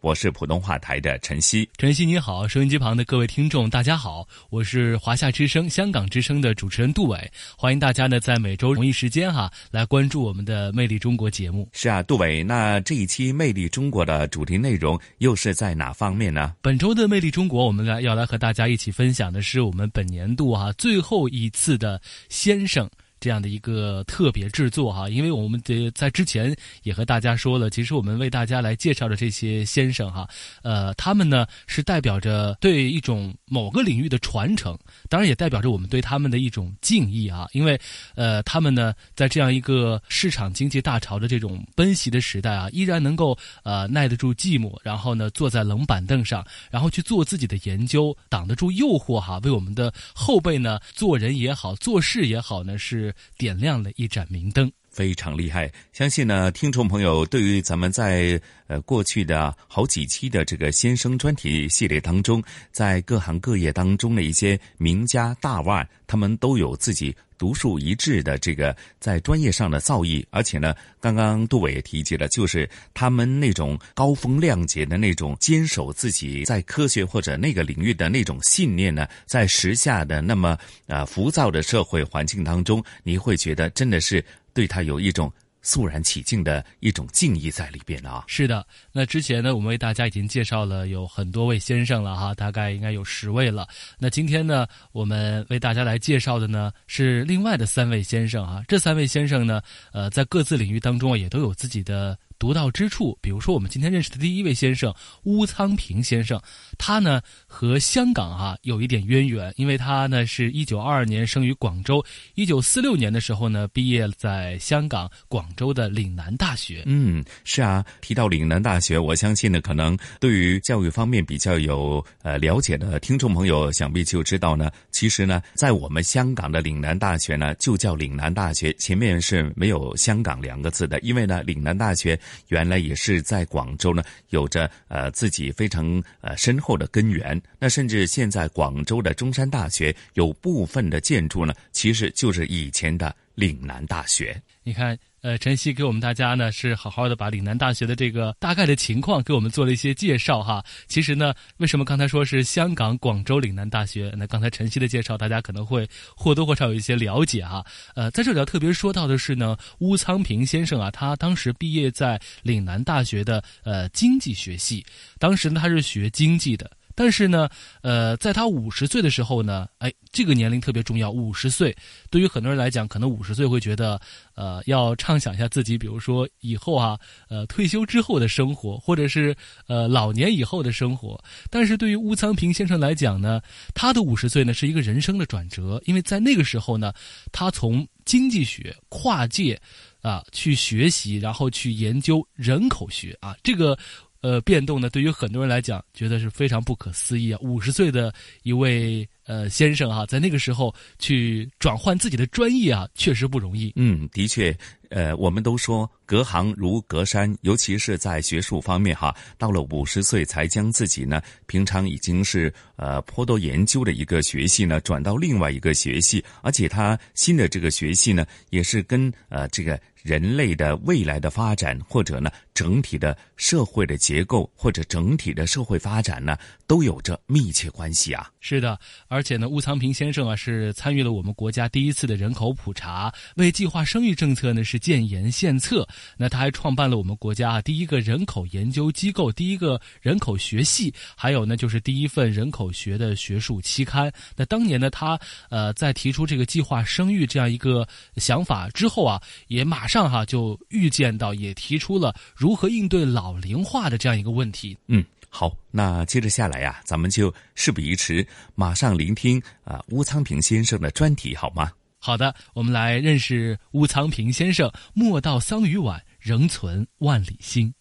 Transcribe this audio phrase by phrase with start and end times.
[0.00, 11.68] 我是普通话台的晨曦，晨曦你好，收音机旁的各位听众大家好，我是华夏之声、香港之声的主持人杜伟，欢迎大家呢在每周同一时间哈来关注我们的《魅力中国》节目。
[11.72, 16.54] 是啊，杜伟，那这一期《魅力中国》的主题内容又是在哪方面呢？
[16.62, 22.88] 本周的《魅力中国》，我们来要来和大家一起分享的是我们本年度哈最后一次的先生。
[23.20, 30.28] 这样的一个特别制作哈，因为我们的在之前也和大家说了，其实我们为大家来介绍的这些先生哈，
[30.62, 37.78] 呃，他们呢是代表着对一种某个领域的传承，当然也代表着我们对他们的一种敬意啊，因为
[38.14, 53.07] 呃，他们呢在这样一个市场经济大潮的这种奔袭的时代啊，依然能够呃耐得住寂寞，然后呢坐在冷板凳上，然后去做自己的研究，挡得住诱惑哈，为我们的后辈呢做人也好，做事也好呢是。
[53.36, 55.70] 点亮了一盏明灯，非常厉害。
[55.92, 70.26] 相信呢，听众朋友对于咱们在呃过去的好几期的这个先生专题系列当中，在各行各业当中的一些名家大腕，他们都有自己独树一帜的这个在专业上的造诣。
[70.30, 80.58] 而且呢，刚刚杜伟也提及了，就是他们那种高风亮节的那种坚守自己在科学或者那个领域的那种信念呢，在时下的那么
[80.88, 84.24] 啊浮躁的社会环境当中，你会觉得真的是
[84.58, 85.32] 对他有一种。
[85.60, 88.24] 肃然起敬的一种敬意在里边啊！
[88.26, 93.68] 是的，那之前呢，我们为大家已经介绍了有很多位先生了哈，大概应该有十位了。
[93.98, 98.62] 那今天呢，我们为大家来介绍的呢是另外的三位先生啊。
[98.68, 99.60] 这三位先生呢，
[99.92, 102.16] 呃，在各自领域当中啊，也都有自己的。
[102.38, 104.94] 独到之处，比如说我们今天认识的第一位先生
[105.24, 106.40] 乌仓平先生，
[106.78, 112.04] 他呢和香港啊有一点渊源，因为他呢是一九二二年生于广州，
[112.34, 116.82] 一九四六年的时候呢毕业在香港广州的岭南大学。
[116.86, 132.18] 嗯，是啊，提到岭南大学，我相信呢，可能对于教育方面比较有呃了解的听众朋友，想必就知道呢，其实呢，在我们香港的岭南大学呢就叫岭南大学，前面是没有香港两个字的，因为呢岭南大学。
[132.48, 137.40] 原来也是在广州呢，有着呃自己非常呃深厚的根源。
[137.58, 144.40] 那甚至现在广州的中山大学有部分的建筑呢，其实就是以前的岭南大学。
[144.62, 144.98] 你看。
[145.20, 150.64] 呃，晨曦给我们大家呢是好好的把岭南大学的这个大概的情况给我们做了一些介绍哈。
[150.86, 154.12] 其实呢，为什么刚才说是香港广州岭南大学？
[154.16, 157.64] 那刚才晨曦的介绍，大家可能会或多或少有一些了解哈。
[157.94, 164.84] 呃，在这里要特别说到的是呢，乌仓平先生啊，他当时毕业在岭南大学的呃经济学系，
[165.18, 166.70] 当时呢他是学经济的。
[166.98, 167.48] 但是呢，
[167.80, 171.12] 呃，在他五十岁的时候呢，哎，这个年龄特别重要。
[171.12, 171.72] 五十岁
[172.10, 174.00] 对于很多人来讲，可能五十岁会觉得，
[174.34, 176.98] 呃，要畅想一下自己，比如说以后啊，
[177.28, 179.32] 呃，退休之后的生活，或者是
[179.68, 181.22] 呃老年以后的生活。
[181.50, 183.40] 但是对于乌仓平先生来讲呢，
[183.74, 186.92] 他的五十岁呢是一个人生的转折，因为在那个时候呢，
[187.30, 189.56] 他从经济学跨界
[190.02, 193.78] 啊去学习，然后去研究人口学啊，这个。
[194.20, 197.38] 呃，变动呢，对于很多人来讲，觉得是非常不可思议啊！
[197.40, 198.12] 五十岁的
[198.42, 203.72] 一位呃先生哈，在那个时候去转换自己的专业啊，确实不容易。
[203.76, 204.56] 嗯，的确，
[204.90, 219.80] 呃，我们都说隔行如隔山，尤其是在学术方面哈，到了五十岁才将自己呢，平常已经是呃颇多研究的一个学系呢，转到另外一个学系，而且他新的这个学系呢，也是跟呃这个。
[220.08, 226.34] 人类的未来的发展，或者呢整体的社会的结构，或者整体的社会发展呢，
[226.66, 228.30] 都有着密切关系啊。
[228.40, 235.86] 是的，而且呢，乌苍平先生啊是参与了我们国家第一次的人口普查，为计划生育政策呢是建言献策。
[236.16, 244.10] 那他还创办了我们国家第一个人口研究机构，第一个人口学系，还有呢就是第一份人口学的学术期刊。
[244.34, 245.20] 那当年呢，他
[245.50, 254.76] 呃在提出这个计划生育这样一个想法之后啊，也马上哈就预见到，也提出了如何应对老龄化的这样一个问题。
[254.88, 255.02] 嗯。
[255.30, 261.70] 好，那接着下来呀，咱们就事不宜迟，马上聆听啊乌苍平先生的专题，好吗？
[261.98, 264.72] 好的，我们来认识乌苍平先生。
[264.94, 267.72] 莫道桑榆晚，仍存万里心。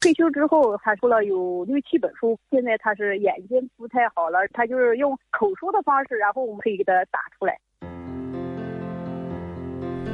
[0.00, 2.38] 退休之后，他出了有六七本书。
[2.50, 7.54] 现在他是眼睛不太好了，他就是用口说的方式，然后我们可以给他打出来。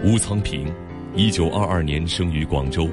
[0.05, 0.67] 乌苍平，
[1.19, 2.89] 一九二二年生于广州，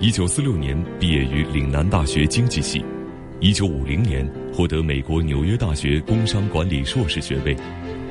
[0.00, 2.82] 一九四六年毕业于岭南大学经济系。
[3.40, 7.54] 一九五零年获得美国纽约大学工商管理硕士学位，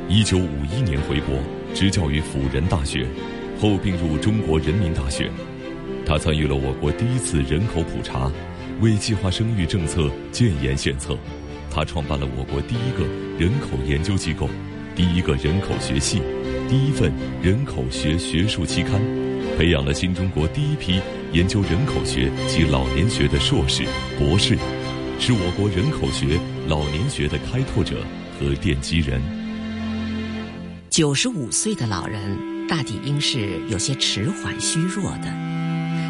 [0.08, 1.40] 一九五一年回国
[1.74, 3.04] 执教于辅仁大学，
[3.60, 5.28] 后并入中国人民大学。
[6.06, 8.32] 他参与了我国第一次人口普查，
[8.80, 11.18] 为计划生育政策建言献策。
[11.72, 13.04] 他创办了我国第一个
[13.44, 14.48] 人口研究机构，
[14.96, 16.22] 第一个人口学系，
[16.70, 17.12] 第一份
[17.42, 19.02] 人口学学术期刊，
[19.58, 21.02] 培养了新中国第一批
[21.34, 23.84] 研究人口学及老年学的硕士、
[24.20, 24.56] 博士。
[25.20, 28.04] 是我国人口学、老年学的开拓者
[28.40, 29.20] 和奠基人。
[30.92, 32.38] 九十五岁的老人
[32.68, 35.34] 大抵应是有些迟缓、虚弱的，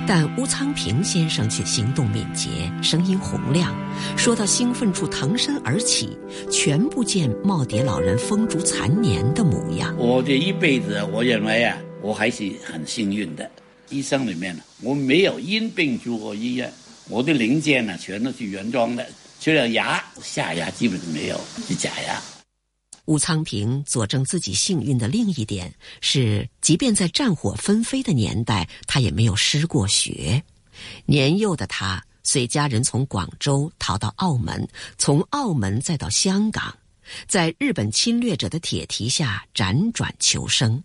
[0.06, 2.50] 但乌苍平先生却行动敏捷，
[2.84, 3.74] 声音洪亮，
[4.18, 6.18] 说到兴奋处腾身而起，
[6.52, 9.96] 全不见耄耋老人风烛残年的模样。
[9.98, 13.52] 我这一辈子，我认为啊，我还是很幸运的。
[13.90, 16.72] 医生里面呢，我没有因病住过医院。
[17.10, 19.06] 我的零件呢，全都是原装的，
[19.42, 21.38] 除了牙、下牙基本没有，
[21.68, 22.18] 是假牙。
[23.04, 30.42] 吴昌平佐证自己幸运的另一点是，即便在战火纷飞的年代，他也没有失过学。
[31.06, 34.66] 年幼的他随家人从广州逃到澳门，
[34.98, 36.74] 从澳门再到香港，
[37.28, 40.82] 在日本侵略者的铁蹄下辗转求生。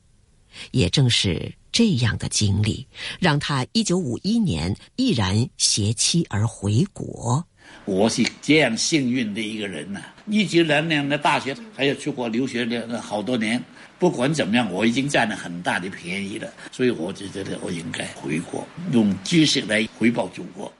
[0.70, 1.52] 也正是。
[1.72, 2.86] 这样的经历
[3.18, 7.42] 让他一九五一年毅然携妻而回国。
[7.86, 10.02] 我是这样幸运的一个人呐！
[10.26, 13.58] 一九两年的大学还有出国留学的好多年。
[13.98, 20.70] 不管怎么样，我已经占了很大的便宜了，所以我就觉得我应该回国，用知识来回报祖国。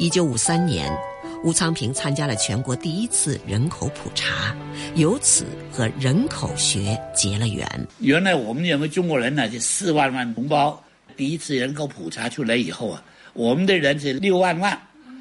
[0.00, 0.92] 一九五三年。
[1.44, 4.56] 吴昌平参加了全国第一次人口普查，
[4.96, 7.64] 由此和人口学结了缘。
[8.00, 10.82] 原来我们认为中国人呢，就四万万同胞，
[11.16, 13.02] 第一次人口普查出来以后啊，
[13.34, 14.76] 我们的人是六万万，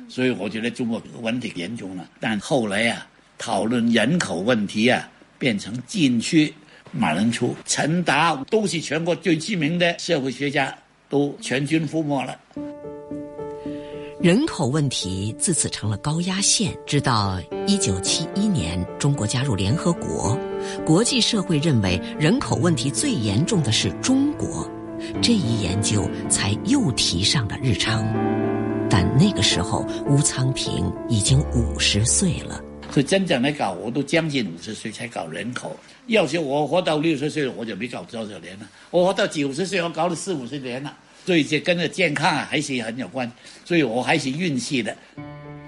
[0.09, 2.09] 所以我觉得中国问题严重了。
[2.19, 6.51] 但后来啊，讨论人口问题啊，变成禁区，
[6.91, 10.75] 马仁初、陈达都是全国最知名的社会学家，
[11.09, 12.39] 都全军覆没了。
[14.19, 16.75] 人口问题自此成了高压线。
[16.87, 20.35] 直到一九七一年，中国加入联合国，
[20.83, 24.67] 国际社会认为人口问题最严重的是中国，
[25.21, 28.03] 这一研究才又提上了日程。
[28.89, 32.59] 但那个时候，吴昌平已经五十岁了。
[32.89, 35.77] 所以真正的搞，我都将近五十岁才搞人口。
[36.07, 38.67] 要是我活到六十岁，我就没搞多少年了。
[38.89, 40.91] 我活到九十岁，我搞了四五十年了。
[41.27, 43.29] 所以这跟着健康啊还是很有关，
[43.65, 44.95] 所以我还是运气的。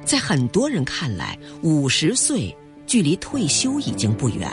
[0.05, 2.55] 在很多人看来，五十岁
[2.87, 4.49] 距离退休已经不远，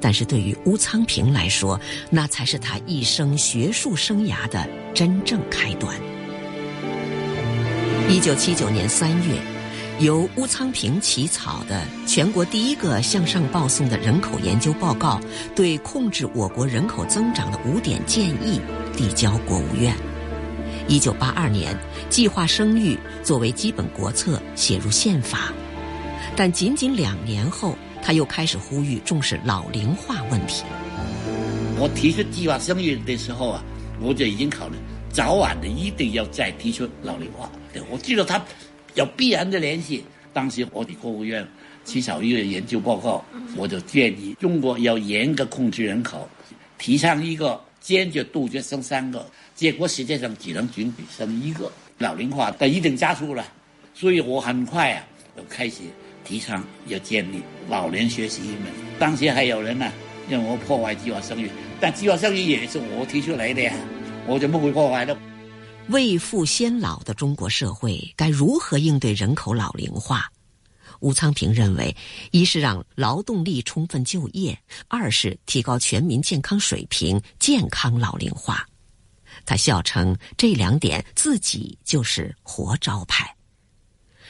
[0.00, 5.92] 但是对于乌昌平来说，那才是他一生学术生涯的真正开端。
[8.08, 9.34] 一九七九年三月，
[9.98, 15.20] 由乌昌平起草的全国第一个向上报送的人口研究报告，
[15.56, 18.60] 对控制我国人口增长的五点建议
[18.96, 19.92] 递交国务院。
[20.88, 21.76] 一九八二年，
[22.08, 25.52] 计划生育作为基本国策写入宪法，
[26.34, 30.64] 但仅仅两年后，他又开始呼吁重视老龄化问题。
[31.78, 33.62] 我提出计划生育的时候啊，
[34.00, 34.76] 我就已经考虑
[35.10, 37.52] 早晚的一定要再提出老龄化。
[37.90, 38.42] 我记得他
[38.94, 40.02] 有必然的联系。
[40.32, 41.46] 当时我的国务院
[41.84, 43.22] 起草一个研究报告，
[43.56, 46.26] 我就建议中国要严格控制人口，
[46.78, 49.26] 提倡一个坚决杜绝生三个。
[49.58, 53.44] 结果实际上只能准许生一个，老龄化的一定加速了，
[53.92, 55.04] 所以我很快啊
[55.36, 55.78] 就开始
[56.24, 58.66] 提倡要建立老年学习一门。
[59.00, 59.90] 当时还有人呢
[60.28, 61.50] 认为我破坏计划生育，
[61.80, 63.74] 但计划生育也是我提出来的呀。
[64.28, 65.18] 我就不会破坏呢。
[65.88, 70.30] 未富先老的中国社会该如何应对人口老龄化？
[71.00, 71.96] 吴昌平认为，
[72.30, 78.67] 一是让劳动力充分就业，二是提高全民健康水平，健康老龄化。
[79.48, 83.34] 他笑称这两点自己就是活招牌。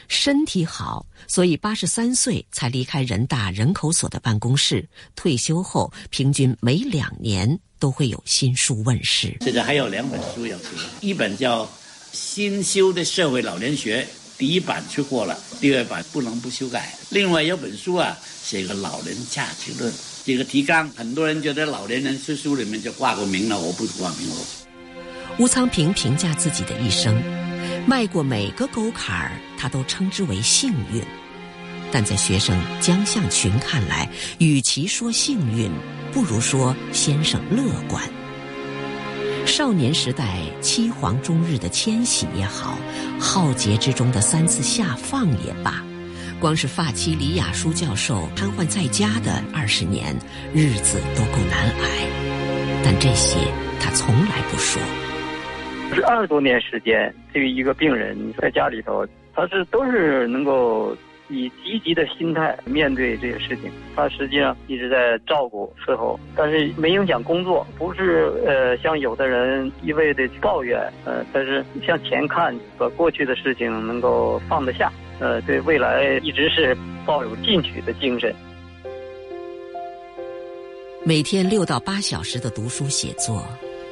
[0.06, 4.88] 身体好，所以八十三岁才离开人大人口所的办公室。
[5.16, 9.36] 退休后，平均每两年都会有新书问世。
[9.40, 10.68] 现在还有两本书要出，
[11.00, 11.66] 一本叫
[12.12, 14.02] 《新修的社会老年学》，
[14.38, 16.96] 第一版出过了，第二版不能不修改。
[17.10, 19.92] 另外有本书啊，写个老人价值论，
[20.24, 24.36] 这个提纲，很多人觉得老年人书书里面就挂过名了，我不挂名了。
[25.36, 27.20] 吴苍平评价自己的一生。
[27.86, 31.02] 迈过每个沟坎儿，他都称之为幸运。
[31.90, 34.08] 但在学生江向群看来，
[34.38, 35.70] 与其说幸运，
[36.12, 38.02] 不如说先生乐观。
[39.46, 42.78] 少年时代七皇终日的迁徙也好，
[43.18, 45.82] 浩劫之中的三次下放也罢，
[46.38, 50.14] 光是发妻李雅书教授瘫痪在家的二十年，
[50.54, 52.82] 日子都够难挨。
[52.84, 53.38] 但这些
[53.80, 54.78] 他从来不说。
[55.94, 60.96] 是二十多年时间，对于一个病人在家里头，他是都是能够
[61.28, 63.70] 以积极的心态面对这些事情。
[63.96, 67.66] 他实际上一直在照顾伺候，但是没影响工作。
[67.78, 78.34] 不是呃，像有的人一味的抱怨，呃，但是向前看，把过去的事情能够放得下，呃，对未来一直是抱有进取的精神。
[81.04, 83.42] 每天六到八小时的读书写作。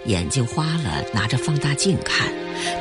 [0.06, 2.28] 眼睛花了，拿着放大镜看；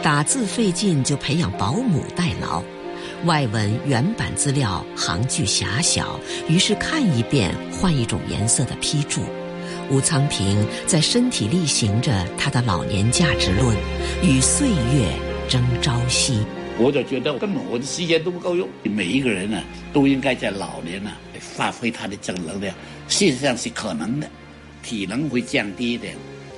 [0.04, 2.64] 打字费劲，就培养保姆代劳。
[3.26, 9.22] 外文原版资料行距狭小，于是看一遍换一种颜色的批注。
[9.90, 13.76] 吴昌平在身体力行着他的老年价值论，
[14.24, 15.12] 与岁月
[15.48, 16.46] 争朝夕。
[16.78, 18.68] 我就觉得根本我的时间都不够用。
[18.84, 19.64] 每一个人呢，
[19.94, 22.76] 都应该在老年呢发挥他的正能量。
[23.08, 24.30] 事实上是可能的，
[24.84, 26.16] 体能会降低一点。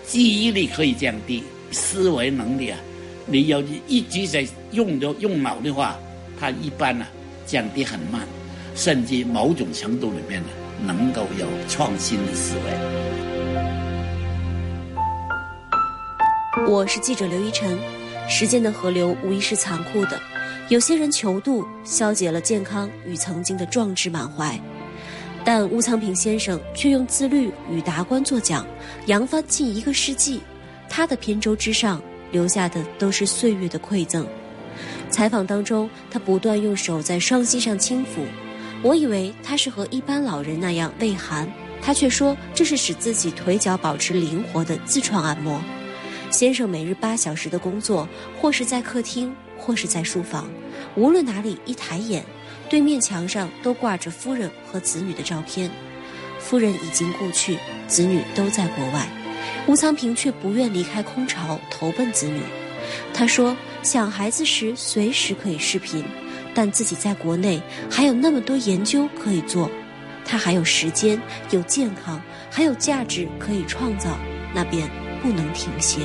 [0.08, 2.80] 记忆力可以降低，思维能力啊，
[3.26, 6.00] 你要一直在用着用脑的话，
[6.40, 7.06] 它一般呢
[7.46, 8.22] 降低很慢，
[8.74, 10.48] 甚至某种程度里面呢
[10.86, 12.62] 能够有创新的思维。
[16.70, 17.78] 我是记者刘一晨，
[18.30, 20.18] 时间的河流无疑是残酷的，
[20.70, 24.58] 有些人求渡，消解了健康与曾经的壮志满怀。
[25.48, 28.68] 但吴苍平先生却用自律与达观作桨，
[29.06, 30.42] 扬帆近一个世纪。
[30.89, 34.27] 他的扁舟之上留下的都是岁月的馈赠。
[35.10, 38.25] 采访当中，他不断用手在双膝上轻抚，
[38.84, 41.50] 我以为他是和一般老人那样畏寒，
[41.82, 45.62] 他却说这是使自己腿脚保持灵活的自创按摩。
[46.30, 48.06] 先生每日八小时的工作，
[48.38, 50.50] 或是在客厅，或是在书房，
[50.98, 52.22] 无论哪里，一抬眼。
[52.70, 55.72] 对面墙上都挂着夫人和子女的照片，
[56.40, 57.58] 夫人已经故去，
[57.88, 59.08] 子女都在国外，
[59.68, 62.42] 吴昌平却不愿离开空巢，投奔子女。
[63.14, 66.04] 他说：“想孩子时随时可以视频，
[66.54, 69.70] 但自己在国内还有那么多研究可以做，
[70.26, 71.22] 他还有时间、
[71.52, 72.22] 有健康、
[72.52, 74.18] 还有价值可以创造，
[74.54, 74.90] 那便
[75.22, 76.02] 不能停歇。”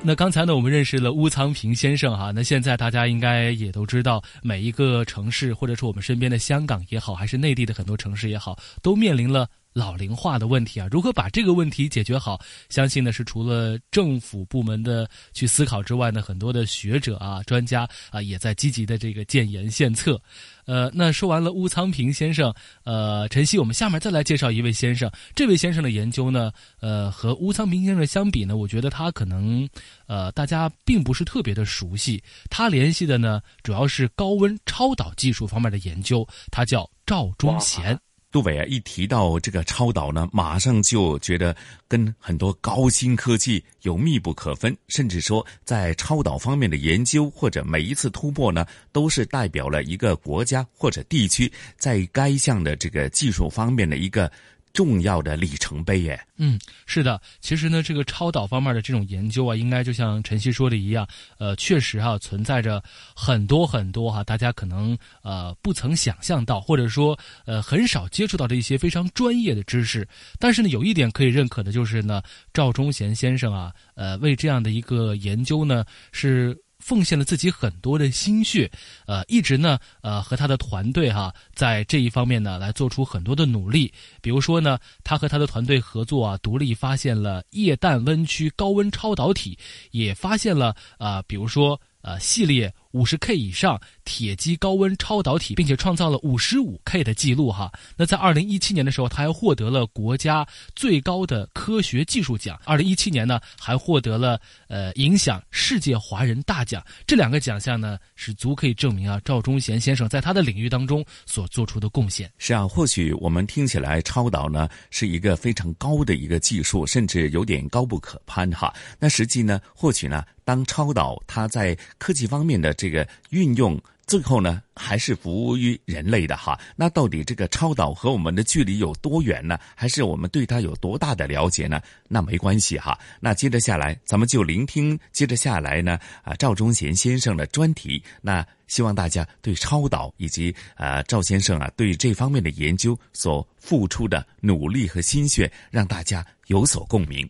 [0.00, 2.32] 那刚才呢，我们认识了乌仓平先生哈。
[2.34, 9.46] 那现在大家应该也都知道，每一个城市，或者说我们身边的香港也好，还是内地的很多城市也好，都面临了。
[9.78, 12.40] 老龄化的问题啊，如何把这个问题解决好？
[12.68, 20.20] 相信呢是除了政府部门的去思考之外呢，很多的学者啊、专家啊也在积极的这个建言献策。
[20.66, 25.08] 呃，那说完了乌苍平先生，呃，晨曦，我们下面再来介绍一位先生。
[25.34, 29.66] 这位先生的研究呢，呃，和乌苍平先生相比呢，我觉得他可能
[30.06, 32.20] 呃大家并不是特别的熟悉。
[32.50, 36.26] 他联系的呢，主要是高温超导技术方面的研究。
[36.50, 37.98] 他叫赵忠贤。
[38.30, 41.56] 杜伟啊，一提到这个超导呢，马上就觉得
[41.88, 54.30] 跟很多高新科技有密不可分，甚至说在超导方面的研究或者每一次突破呢，都是代表了一个国家或者地区在该项的这个技术方面的一个。
[54.72, 56.20] 重要的里程碑耶。
[56.36, 61.06] 嗯，是的，其实呢，这个超导方面的这种研究啊，应该就像晨曦说的一样，
[61.38, 62.82] 呃，确实哈存在着
[63.14, 70.06] 很多很多哈，大家可能呃不曾想象到，或者说呃很少接触到的一些非常专业的知识。
[70.38, 72.22] 但是呢，有一点可以认可的就是呢，
[72.52, 76.56] 赵忠贤先生啊，呃，为这样的一个研究呢是。
[76.78, 78.70] 奉献了自己很多的心血，
[79.06, 83.92] 呃，一直呢，呃，和他的团队哈，在这一方面呢，来做出很多的努力。
[84.22, 89.58] 比如说呢，他和他的团队合作啊，独立发现了液氮温区高温超导体，
[89.90, 92.72] 也发现了啊，比如说呃，系列。
[92.98, 97.70] 五十 K 以上铁基高温超导体，并且创造了五十五 K 的记录哈。
[97.96, 102.60] 那在二零一七年的时候，他还获得了国家最高的科学技术奖。
[102.64, 106.84] 二零一七年呢，还获得了呃影响世界华人大奖。
[107.06, 112.28] 这两个奖项呢，是足可以证明啊赵忠贤先生在他的领域当中所做出的贡献。
[112.36, 118.74] 是啊，或许我们听起来超导呢是一个非常高的一个技术，甚至有点高不可攀哈。
[118.98, 120.24] 那实际呢，或许呢。
[120.48, 126.58] 当超导它在科技方面的这这个运用，最后呢还是服务于人类的哈。
[126.74, 129.58] 那到底这个超导和我们的距离有多远呢？
[129.74, 131.82] 还是我们对它有多大的了解呢？
[132.08, 132.98] 那没关系哈。
[133.20, 138.02] 那接着下来，咱们就聆听接着下来呢啊赵忠贤先生的专题。
[138.22, 147.28] 那希望大家对超导以及啊赵先生啊对这方面的研究所付出的努力和心血，让大家有所共鸣。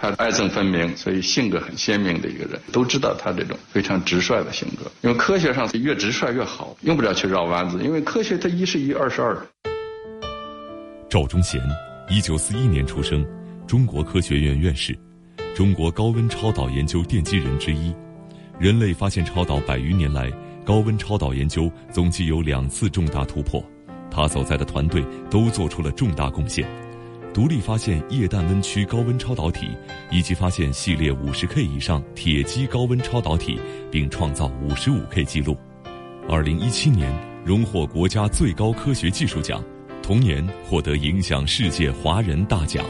[0.00, 4.88] 他爱憎分明，所以性格很鲜明的一个人，都知道他这种非常直率的性格。
[5.02, 7.82] 因为科学上越直率越好，用不着去绕弯子。
[7.82, 9.36] 因为科学它一是一，二是二。
[11.08, 11.60] 赵忠贤，
[12.08, 13.26] 一九四一年出生，
[13.66, 14.96] 中国科学院院士，
[15.52, 17.92] 中国高温超导研究奠基人之一。
[18.60, 20.30] 人类发现超导百余年来，
[20.64, 23.60] 高温超导研究总计有两次重大突破，
[24.12, 26.64] 他所在的团队都做出了重大贡献。
[27.32, 29.68] 独立发现液氮温区高温超导体，
[30.10, 33.60] 以及发现系列五十 K 以上铁基高温超导体，
[33.92, 35.56] 并创造五十五 K 记录。
[36.28, 37.12] 二零一七年
[37.44, 39.62] 荣获国家最高科学技术奖，
[40.02, 42.84] 同年获得影响世界华人大奖。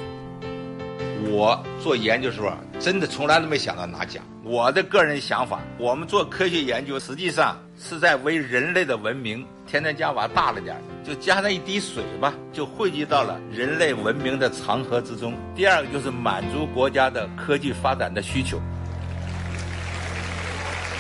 [1.30, 4.24] 我做研究时候，真的从来都没想到拿奖。
[4.44, 9.46] 我的个人想法，我们做科学研究，实际上是在为人类的文明。
[9.66, 15.34] 天天加瓦大了点就加上一滴水吧，就汇集到了人类文明的长河之中。
[15.54, 18.60] 第二个就是满足国家的科技发展的需求。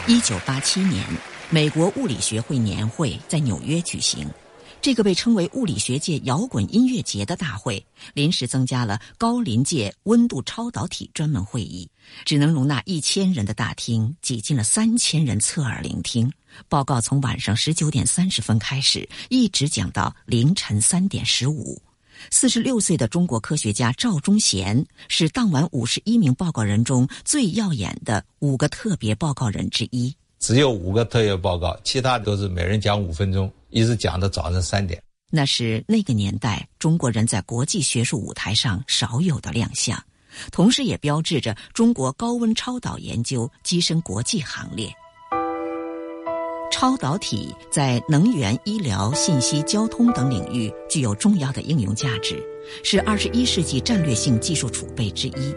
[0.06, 1.02] 一九八七年，
[1.50, 4.28] 美国物理学会年会在纽约举行。
[4.80, 11.90] 这个被称为物理学界摇滚音乐节的大会，临时增加了高临界温度超导体专门会议，
[12.24, 16.32] 只能容纳一千人的大厅挤进了三千人侧耳聆听。
[16.68, 21.80] 报告从晚上十九点三十分开始，一直讲到凌晨三点十五。
[22.30, 30.12] 四十六岁的中国科学家赵忠贤是当晚五十一名报告人中最耀眼的五个特别报告人之一。
[30.40, 35.00] 只有五个特别报告，其他都是每人讲五分钟，一直讲到早上三点。
[35.30, 40.02] 那是那个年代中国人在国际学术舞台上少有的亮相，
[40.50, 44.92] 同时也标志着中国高温超导研究跻身国际行列。
[46.80, 52.40] 超导体在能源、医疗、信息、交通等领域具有重要的应用价值，
[52.84, 55.52] 是二十一世纪战略性技术储备之一。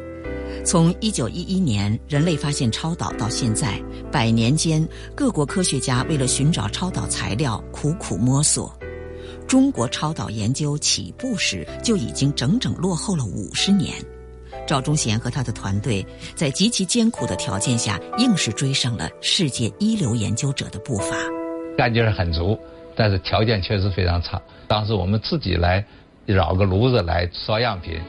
[0.66, 3.80] 从一九一一年人类发现超导到现在，
[4.12, 8.76] 百年间各国科学家为了寻找超导材料苦苦摸索。
[9.48, 13.94] 中国超导研究起步时就已经整整落后了五十年。
[14.68, 21.16] 赵忠贤和他的团队在极其艰苦的条件下，硬是追上了世界一流研究者的步伐。
[21.78, 22.58] 干劲儿很足，
[22.96, 24.42] 但是条件确实非常差。
[24.68, 25.84] 当时我们自己来
[26.26, 28.00] 绕个炉子来烧样品。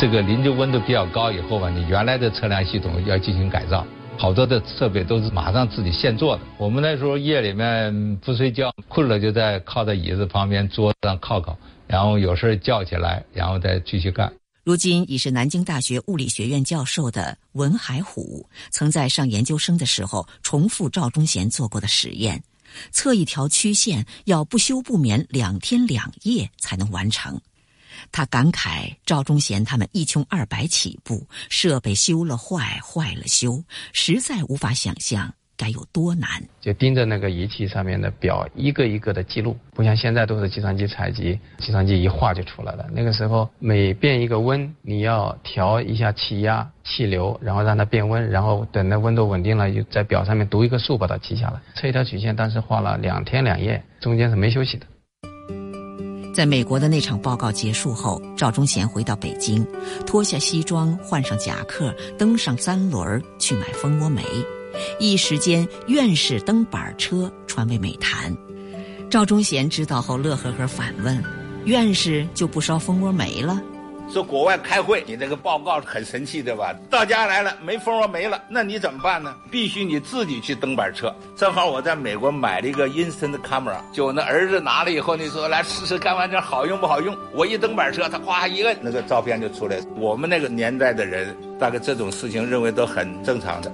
[0.00, 3.86] 这个临界温度比较高以后吧，你原来的测量系统要进行改造，
[4.18, 6.42] 好多的设备都是马上自己现做的。
[6.58, 14.32] 我们那时候夜里面不睡觉，困了就在靠在椅子旁边桌子上靠靠，然后有事叫起来，然后再继续干。
[14.64, 22.44] 如今已是南京大学物理学院教授的文海虎，曾在上研究生的时候重复赵忠贤做过的实验，
[22.92, 27.40] 测一条曲线要不休不眠两天两夜才能完成。
[28.12, 36.28] 他感慨：赵忠贤他们一穷二白起步，设备修了坏，坏了修，实在无法想象该有多难。
[36.60, 42.86] 就盯着那个仪器上面的表，一个一个的记录，不像现在都是计算机采集，计算机一画就出来了。
[42.92, 51.60] 那个时候每变一个温，你要调一下气压、气流，然后让它变温，然后等那温度稳定了，就在表上面读一个数，把它记下来。
[51.74, 54.86] 测一条曲线，当时画了两天两夜，中间是没休息的。
[56.34, 59.66] 在美国的那场报告结束后，赵忠贤回到北京，
[60.06, 64.22] 脱下西装，换上夹克，登上三轮去买蜂窝煤。
[64.98, 68.36] 一时间，院士登板车传为美谈。
[69.10, 71.22] 赵忠贤知道后，乐呵呵反问
[71.66, 73.60] ：“院士就不烧蜂窝煤了？”
[74.12, 76.74] 说国外开会，你那个报告很神气，对吧？
[76.90, 79.34] 到家来了，没蜂窝煤了，那你怎么办呢？
[79.50, 81.14] 必须你自己去登板车。
[81.34, 87.16] 正好我在美国买了一个 instant camera，就我那儿子拿了以后，你说来试试看，完这好用不好用？
[87.32, 89.78] 我一登板车，他哗一摁，那个照片就出来。
[89.96, 93.72] 我们那个年代的人，大概这种事情认为都很正常的。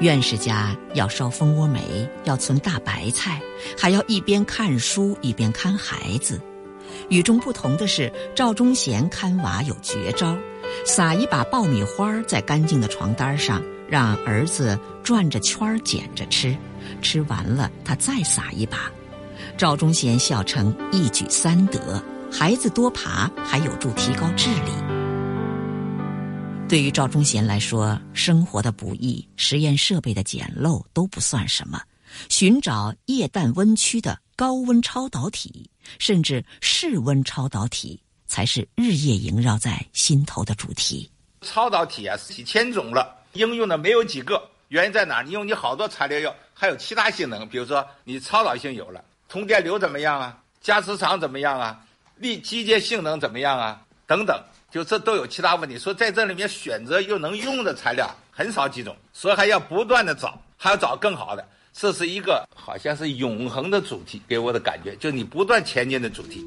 [0.00, 3.40] 院士家要烧蜂窝煤，要存大白菜，
[3.76, 6.40] 还要一边看书一边看孩子。
[7.08, 10.36] 与众不同的是，赵忠贤看娃有绝招，
[10.86, 16.56] 撒一把爆米花在干净的床单上，让儿子转着圈捡着吃，
[17.02, 18.90] 吃完了他再撒一把。
[19.56, 24.97] 赵忠贤笑称一举三得，孩子多爬还有助提高智力。
[26.68, 31.80] 对于赵忠贤来说，生活的不易、实验设备的简陋都不算什么，
[32.28, 41.10] 寻找液氮温区的高温超导体，甚至室温超导体，才是日夜萦绕在心头的主题。
[41.40, 44.50] 超导体啊，几千种了，应用的没有几个。
[44.68, 45.22] 原因在哪？
[45.22, 50.38] 你用你好多材料要，还有其他性能，比如说你超导性有了，通电流怎么样啊？
[50.60, 51.82] 加磁场怎么样啊？
[52.16, 53.80] 力机械性能怎么样啊？
[54.06, 54.38] 等等。
[54.70, 61.42] 就这都有其他问题，说在这里面选择又能用的材料很少几种，所以还要不断的找，还要找更好的。
[61.72, 66.44] 这是一个好像是永恒的主题，给我的感觉，就你不断前进的主题。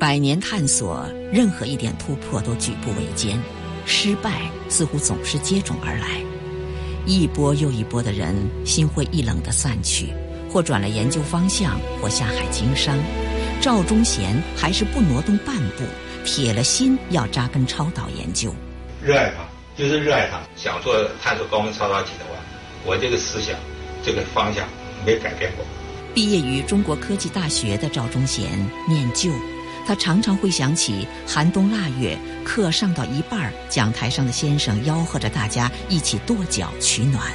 [0.00, 3.40] 百年探索，任何一点突破都举步维艰，
[3.86, 6.20] 失败似乎总是接踵而来，
[7.06, 8.34] 一波又一波的人
[8.66, 10.12] 心灰意冷的散去，
[10.50, 12.98] 或转了研究方向，或下海经商。
[13.60, 15.84] 赵忠贤还是不挪动半步。
[16.24, 18.54] 铁了心要扎根超导研究，
[19.02, 19.44] 热爱它
[19.76, 20.40] 就是热爱它。
[20.56, 22.40] 想做探索高温超导体的话，
[22.84, 23.56] 我这个思想、
[24.04, 24.66] 这个方向
[25.04, 25.64] 没改变过。
[26.14, 28.44] 毕业于中国科技大学的赵忠贤
[28.88, 29.30] 念旧，
[29.86, 37.32] 他常常会想起寒冬腊月，课上到一半，讲台上的先生吆喝着大家一起跺脚取暖。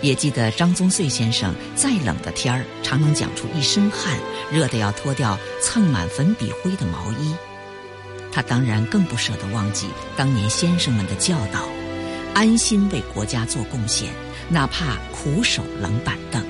[0.00, 4.16] 也记得张宗穗先生，再冷的天儿，常能讲出一身汗，
[4.52, 7.34] 热得要脱掉蹭满粉笔灰的毛衣。
[8.30, 11.68] 他当然更不舍得忘记当年先生们的教导，
[12.34, 14.08] 安心为国家做贡献，
[14.48, 16.42] 哪怕苦守冷板凳。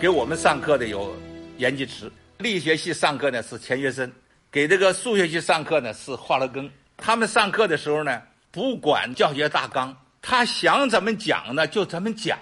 [0.00, 1.14] 给我们上课的有
[1.58, 4.10] 严继池，力学系上课呢是钱学森，
[4.50, 6.70] 给这个数学系上课呢是华罗庚。
[6.96, 12.38] 他们上课的时候呢，不管教学大纲，他想怎么讲呢就怎么讲。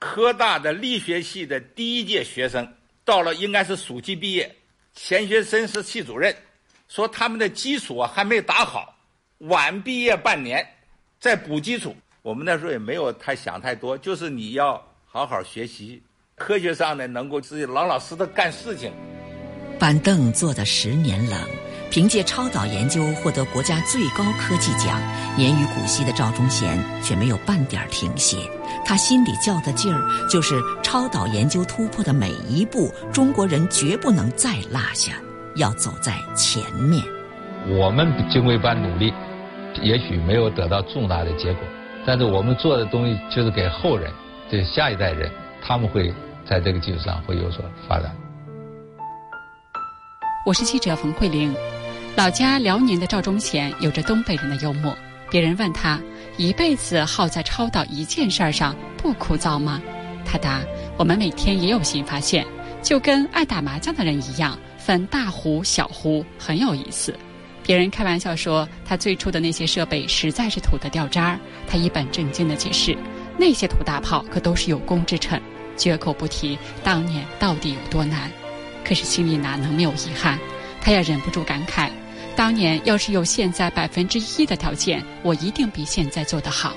[0.00, 2.66] 科大的力学系的第一届学生
[3.04, 4.56] 到了应该是暑期毕业，
[4.94, 6.34] 钱学森是系主任。
[6.88, 8.94] 说他们的基础啊还没打好，
[9.38, 10.66] 晚毕业半年，
[11.20, 11.94] 再补基础。
[12.22, 16.02] 我们那时候也没有太想太多，就是你要好好学习，
[16.34, 18.92] 科学上呢能够自己老老实实干事情。
[19.78, 21.38] 板凳坐得十年冷，
[21.90, 25.00] 凭借超导研究获得国家最高科技奖，
[25.36, 28.36] 年逾古稀的赵忠贤却没有半点停歇。
[28.84, 35.12] 他心里较的劲儿，就是超导研究突破的每一步，中国人绝不能再落下。
[35.58, 37.04] 要走在前面。
[37.68, 39.12] 我们经过一番努力，
[39.82, 41.62] 也许没有得到重大的结果，
[42.06, 44.10] 但是我们做的东西就是给后人，
[44.48, 46.12] 对下一代人，他们会
[46.48, 48.10] 在这个基础上会有所发展。
[50.46, 51.54] 我是记者冯慧玲。
[52.16, 54.96] 老家辽宁的赵忠贤有着东北人的幽默。
[55.30, 56.00] 别人问他
[56.38, 59.80] 一辈子耗在超导一件事儿上不枯燥吗？
[60.24, 60.60] 他答：
[60.96, 62.46] 我们每天也有新发现，
[62.82, 64.58] 就跟爱打麻将的人一样。
[64.88, 67.14] 分大壶小壶很有意思，
[67.62, 71.38] 别人开玩笑说他最初的那些设备实在是土得掉渣儿。
[71.66, 72.96] 他一本正经地解释，
[73.36, 75.38] 那些土大炮可都是有功之臣，
[75.76, 78.32] 绝口不提当年到底有多难。
[78.82, 80.38] 可是心里哪能没有遗憾？
[80.80, 81.90] 他也忍不住感慨，
[82.34, 86.74] 当年要是有现在百分之一的条件，我一定比现在做得好。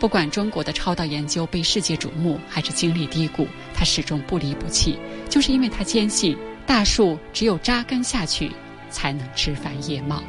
[0.00, 6.34] 不管中国的超导研究被世界瞩目，还是经历低谷，他始终不离不弃，就是因为他坚信。
[6.66, 8.50] 大树只有扎根下去，
[8.90, 10.22] 才能枝繁叶茂。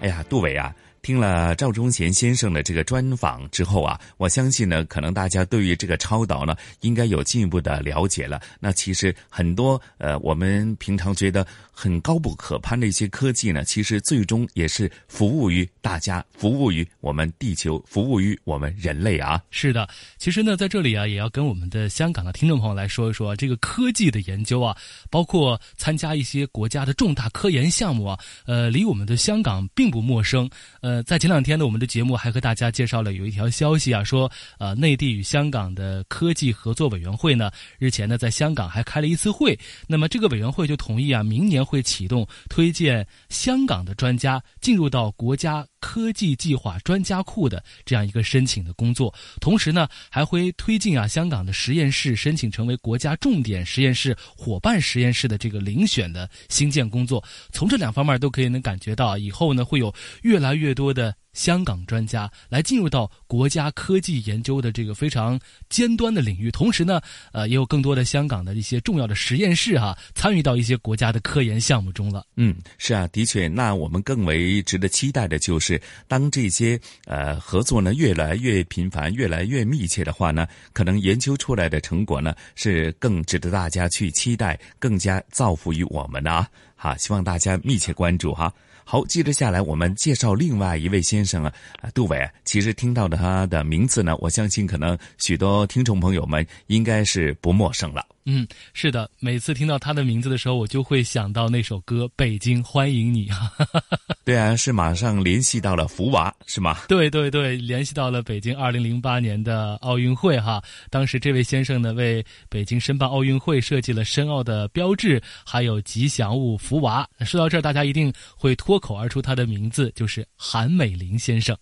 [0.00, 0.74] 哎呀，杜伟啊！
[1.02, 8.40] 听了赵忠贤先生的这个专访之后啊，我相信呢，可能大家对于这个超导呢，应该有进一步的了解了。
[8.60, 19.42] 那其实很多呃，我们平常觉得很高不可攀的一些科技呢，其实最终也是服务于大家，服务于我们地球，服务于我们人类啊。
[19.50, 24.76] 是的，其实呢，在这里啊，也要跟我们的香港的听众朋友来说一说这个科技的研究啊，
[25.08, 30.48] 包括参加一些国家的重大科研项目啊，呃，离我们的香港并不陌生。
[30.82, 30.89] 呃。
[30.90, 37.48] 呃，在前两天呢，我们的节目还和大家介绍了有一条消息啊，说呃，内地与香港的科技合作委员会呢，
[37.78, 39.56] 日前呢在香港还开了一次会。
[39.86, 49.14] 那么这个委员会就同意啊，明年会启动推荐香港的专家进入到国家科技计划专家库的这样一个申请的工作。
[49.40, 57.22] 同时呢，还会推进啊香港的实验室申请成为国家重点实验室伙伴实验室的这个遴选的新建工作。
[57.52, 61.14] 从这两方面都可以能感觉到，以后呢会有越来越多多的。
[61.32, 65.38] 香港专家来进入到国家科技研究的这个非常
[65.68, 67.00] 尖端的领域，同时呢，
[67.32, 72.26] 呃，也有更多的香港的一些重要的实验室哈，参与到一些国家的科研项目中了。
[72.34, 86.48] 嗯，是啊，的确，那我们更为值得期待的就是，当这些呃合作呢越来越频繁、越来越密切的话呢，可能研究出来的成果呢是更值得大家去期待，更加造福于我们的啊！
[86.74, 88.52] 好，希望大家密切关注哈。
[88.90, 91.52] 好，接着下来我们介绍另外一位先生啊，
[91.94, 92.28] 杜伟。
[92.44, 98.04] 其实听到的他的名字呢，我相信可能许多听众朋友们应该是不陌生了。
[98.32, 103.50] 嗯，是的，每次听到他的名字的时候，我就会想到那首歌《北京欢迎你》啊。
[104.24, 106.78] 对啊，是马上联系到了福娃，是吗？
[106.86, 110.62] 对对对，联系到了北京二零零八年的奥运会哈。
[110.90, 117.04] 当时这位先生呢，为北京申办奥运会设计了申奥的标志，还有吉祥物福娃。
[117.26, 121.56] 说到这儿，大家一定会脱口而出他的名字，就是韩美林先生。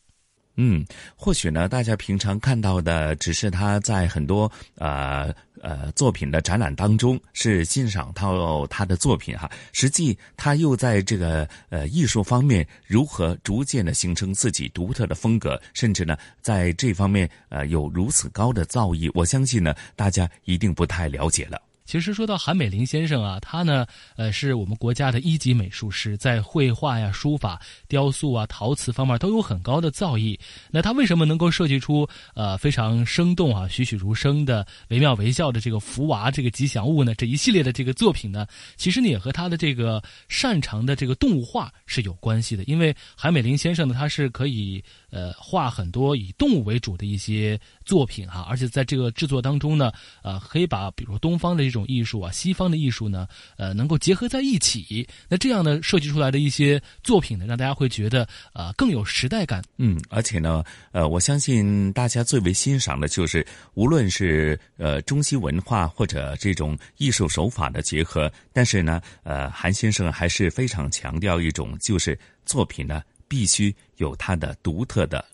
[0.61, 21.67] 嗯，或许呢，大家平常看到的只是他在很多呃呃作品的展览当中是欣赏到他的作品哈，实际他又在这个呃艺术方面如何逐渐的形成自己独特的风格，甚至呢在这方面呃有如此高的造诣，我相信呢大家一定不太了解了。
[21.88, 30.38] 其实说到韩美林先生啊，他呢，呃，是我们国家的一级美术师，在绘画呀、书法、雕塑啊、陶瓷方面都有很高的造诣。
[30.70, 37.14] 那他为什么能够设计出呃非常生动啊、栩栩如生的惟妙惟肖的这个福娃这个吉祥物呢？
[37.14, 38.46] 这一系列的这个作品呢，
[38.77, 42.62] 其实呢也和他的这个擅长的这个动物画是有关系的。
[42.64, 49.90] 因为韩美林先生呢，他是可以呃画很多以动物为主的一些作品哈，而且在这个制作当中呢，
[50.22, 51.78] 呃，可以把比如东方的这种。
[51.88, 59.64] 艺术啊，西方的艺术呢，呃，能够结合在一起，那这样呢，设计出来的一些作品呢，让大家会觉得啊，更有时代感。
[59.78, 75.24] 嗯，而且呢，呃，我相信大家最为欣赏的就是，无论是呃中西文化或者这种艺术手法的结合，但是呢，呃，韩先生还是非常强调一种，就是作品呢必须有它的独特的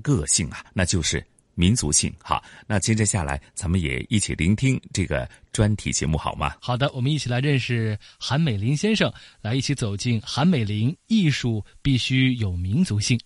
[0.00, 1.22] 个性啊，那就是。
[1.56, 6.54] 民族性，好，那接着下来，咱们也一起聆听这个专题节目，好吗？
[6.58, 10.96] 好的，我们一起来认识韩美林先生，来一起走进韩美林。
[11.08, 13.20] 艺术必须有民族性。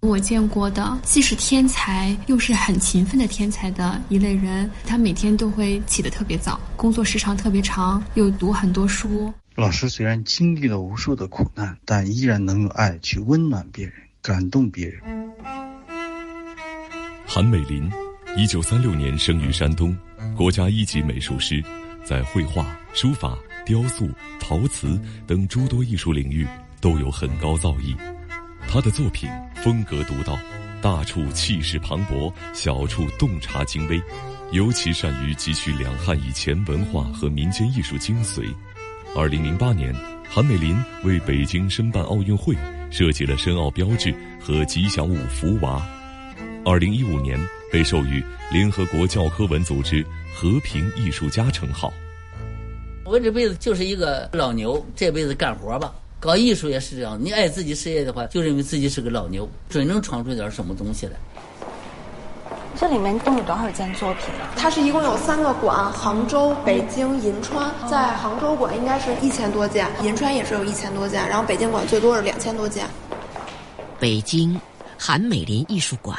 [0.00, 9.32] 我见过的既是天才，又是很勤奋的天才的一类人，他每天都会起得特别早，工作时长特别长，又读很多书。
[9.58, 13.92] 老师虽然经历了无数的苦难，但依然能用爱去温暖别人，
[14.22, 15.02] 感动别人。
[17.26, 17.90] 韩美林，
[18.36, 19.98] 一九三六年生于山东，
[20.36, 21.60] 国家一级美术师，
[22.04, 26.46] 在绘画、书法、雕塑、陶瓷等诸多艺术领域
[26.80, 27.96] 都有很高造诣。
[28.68, 30.38] 他的作品风格独到，
[30.80, 34.00] 大处气势磅礴，小处洞察精微，
[34.52, 38.46] 尤其善于汲取两汉以前文化和民间艺术精髓。
[39.16, 39.92] 二零零八年，
[40.28, 42.54] 韩美林为北京申办奥运会
[42.90, 45.84] 设计了申奥标志和吉祥物福娃。
[46.64, 47.38] 二零一五年
[47.72, 51.92] 被授予联合国教科文组织和平艺术家称号。
[53.04, 57.18] 我这辈子就是一个老牛，这辈子干活吧，搞艺术也是这样。
[57.20, 61.12] 你爱自己事业的话，就认为自己是个老牛，准能闯出点什么东西来。
[62.80, 64.54] 这里面共有多少件作品啊？
[64.56, 67.74] 它是一共有三个馆：杭州、北京、银川。
[67.90, 72.88] 在杭州馆应该是一千多件，银川也是有一千多件，然后北京馆最多是两千多件。
[73.98, 74.58] 北京
[74.96, 76.16] 韩美林艺术馆。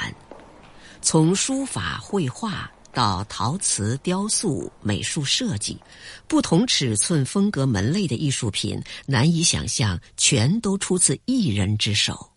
[1.02, 5.80] 从书法、绘画到陶瓷、雕塑、美术设计，
[6.28, 12.30] 不同尺寸、风格、门类的艺术品，难以想象全都出自一人之手。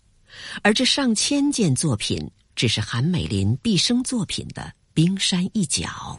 [0.62, 6.18] 而这上千件作品，只是韩美林毕生作品的冰山一角。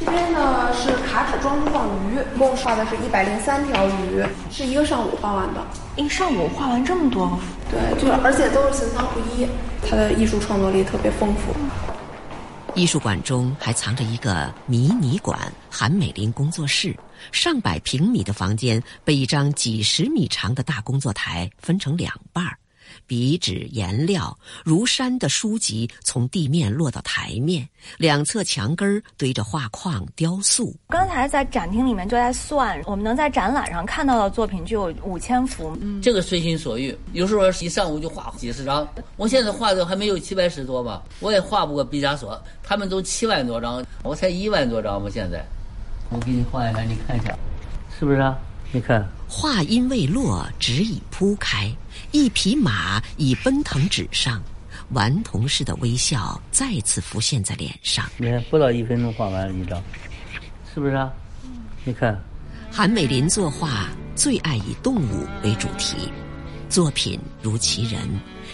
[0.00, 5.64] 这边呢是卡纸装放鱼，一共画的是一百零三条鱼，是一个上午画完的。
[5.96, 7.38] 一上午画完这么多？
[7.70, 9.46] 对，就而且都是形象不一，
[9.88, 11.54] 他的艺术创作力特别丰富。
[12.74, 15.38] 艺术馆中还藏着一个迷你馆——
[15.70, 16.92] 韩美林工作室，
[17.30, 22.58] 上百平米的房间被一张几十米长的大工作台分成两半儿，
[23.06, 30.74] 笔纸、颜料如山的书籍从地面落到台面，两侧墙根儿堆着画框、雕塑。
[30.88, 35.76] 刚才在展厅里面就在算，我们能在展览上看到的作品就有五千幅。
[35.80, 38.86] 嗯，这个随心所欲，有时候一上午就画几十张。
[39.16, 45.10] 我现在画的还没有七百十多吧，我也画不过毕加索，他们都七万多张，我才一万多张吧。
[45.12, 45.44] 现在，
[46.10, 47.36] 我给你画一下，你看一下，
[47.98, 48.36] 是不是啊？
[48.72, 51.70] 你看，话音未落，纸已铺开，
[52.14, 54.40] 一匹马已奔腾纸上，
[54.90, 58.08] 顽童似的微笑再次浮现在脸上。
[58.18, 59.82] 你看，不到一分钟画完了一张，
[60.72, 61.12] 是不是啊？
[61.82, 62.16] 你看，
[62.70, 66.08] 韩美林作画最爱以动物为主题，
[66.68, 68.08] 作品如其人，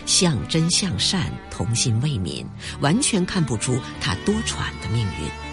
[0.06, 2.42] 向真向善，童心未泯，
[2.80, 5.49] 完全看不出他多舛的命运。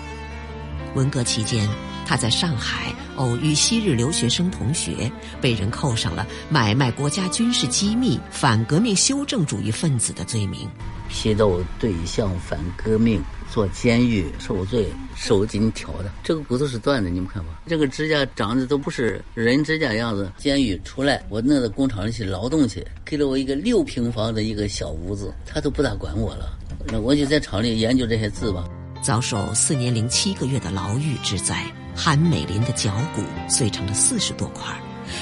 [0.97, 1.69] 文革期间。
[2.07, 10.67] 他在上海偶遇昔日留学生同学，被人扣上了买卖国家军事机密、反革命修正主义分子的罪名。
[11.09, 20.31] 批斗对象反革命，坐监狱受罪，手紧条的，这个骨头是断的，你们看吧，这个指甲长得都不是人指甲样子。
[20.37, 26.57] 监狱出来，我弄到工厂里去劳动去，给了我一个六平方的一个小屋子，他都不大管我了。
[26.87, 28.63] 那我就在厂里研究这些字吧。
[29.07, 31.63] 遭受四年零七个月的牢狱之灾。
[31.95, 34.65] 韩美林的脚骨碎成了四十多块，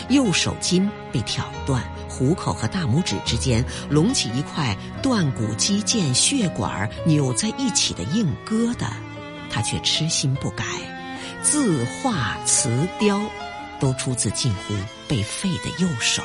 [0.09, 8.87] 右手筋被挑断，虎口和大拇指之间隆起一块断骨肌腱血管扭在一起的硬疙瘩，
[9.51, 10.65] 他却痴心不改，
[11.43, 13.21] 字画瓷雕，
[13.79, 14.73] 都出自近乎
[15.07, 16.23] 被废的右手。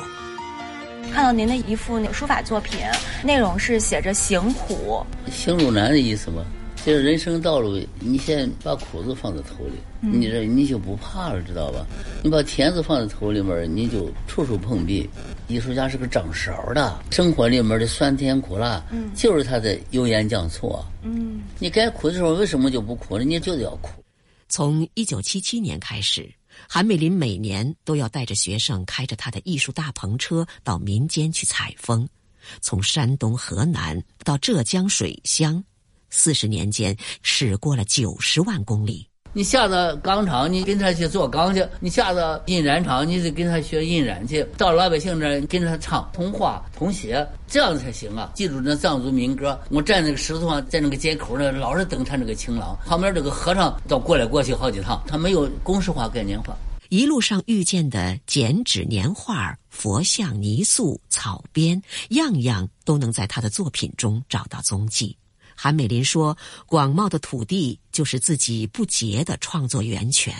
[1.13, 2.81] 看到您的一幅那书法作品，
[3.23, 6.43] 内容是写着“行苦”，行路难的意思吗？
[6.85, 11.87] 就是人生道路，你先把苦字放在头里，你这你就不怕了，知道吧？
[12.23, 15.09] 你把甜字放在头里面，你就处处碰壁。
[15.47, 20.75] 艺术家是个掌勺的，生活里面的酸甜苦辣，嗯就是他的油盐酱醋。
[21.03, 23.25] 嗯，你该苦的时候为什么就不苦呢？
[23.25, 24.03] 你就得要苦。
[24.49, 26.33] 从一九七七年开始，
[26.67, 32.09] 韩美林每年都要带着学生开着他的艺术大篷车到民间去采风，
[32.63, 35.63] 从山东、河南到浙江水乡。
[36.11, 39.07] 四十年间，驶过了九十万公里。
[39.33, 44.45] 你下到钢厂，你跟他去做钢去；你下到印染厂，你得跟他学印染去。
[44.57, 48.33] 到老百姓那儿，跟他唱通话、通写，这样才行啊！
[48.35, 49.57] 记住那藏族民歌。
[49.71, 52.77] 我站那个石头上，在那个街口那，老是等他那个情郎。
[52.85, 55.01] 旁边这个和尚倒过来过去好几趟。
[55.07, 56.57] 他没有公式化、概念化。
[56.89, 65.17] 一路上遇见的剪纸、年画、佛像、泥塑、草编，样样都能在他的作品中找到踪迹。
[65.63, 70.35] 韩美林说：“广袤的土地就是自己不竭的创作源泉。”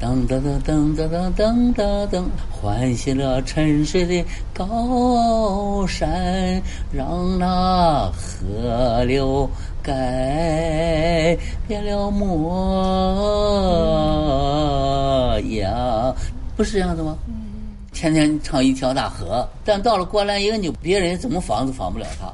[0.00, 9.50] 噔噔噔噔噔噔噔噔，唤醒了沉睡的高山，让那河流
[9.82, 12.30] 改变了模
[15.50, 16.14] 样。
[16.56, 17.18] 不是这样的吗？
[17.92, 22.32] 天天唱一条大河，但到了过兰营，就别人怎么仿都仿不了他。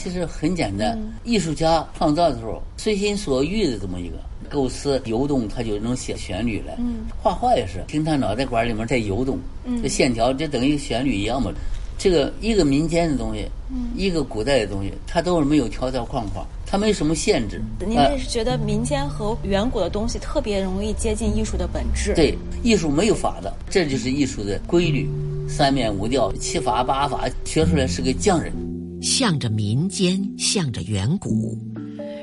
[0.00, 4.14] 其实很简单，艺术家创造的时候随心所欲的这么一个
[4.48, 6.78] 构思游动，他就能写旋律来。
[7.20, 9.40] 画画也是，听他脑袋管里面在游动，
[9.82, 11.50] 这线条就等于旋律一样嘛。
[11.98, 13.44] 这个一个民间的东西，
[13.96, 17.60] 一个古代的东西，它都是没有条条框框，它没什么限制。
[17.84, 22.14] 您是觉得民间和远古的东西特别容易接近艺术的本质？
[22.14, 25.10] 对，艺术没有法的，这就是艺术的规律，
[25.48, 28.52] 三面五调，七法八法，学出来是个匠人。
[29.00, 31.56] 向着民间，向着远古。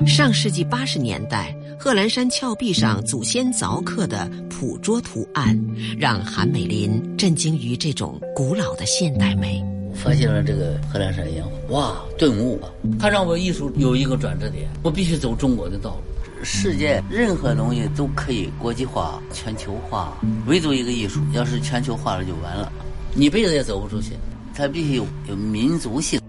[0.06, 5.58] 上世纪八十年代，贺兰山峭壁上祖先凿刻的捕捉图案，
[5.98, 9.64] 让韩美林震惊于这种古老的现代美。
[9.94, 12.68] 发现了这个贺兰山烟花，哇，顿悟啊！
[13.00, 16.44] 它让我艺术有一个转折点，我必须走中国的道路。
[16.44, 20.14] 世界任何东西都可以国际化、全球化，
[20.46, 22.70] 唯独一个艺术，要是全球化了就完了，
[23.14, 24.10] 你一辈子也走不出去。
[24.54, 26.20] 它必须有有民族性。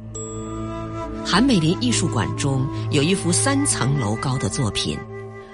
[1.29, 4.97] 韩美林艺术馆中有一幅三层楼高的作品，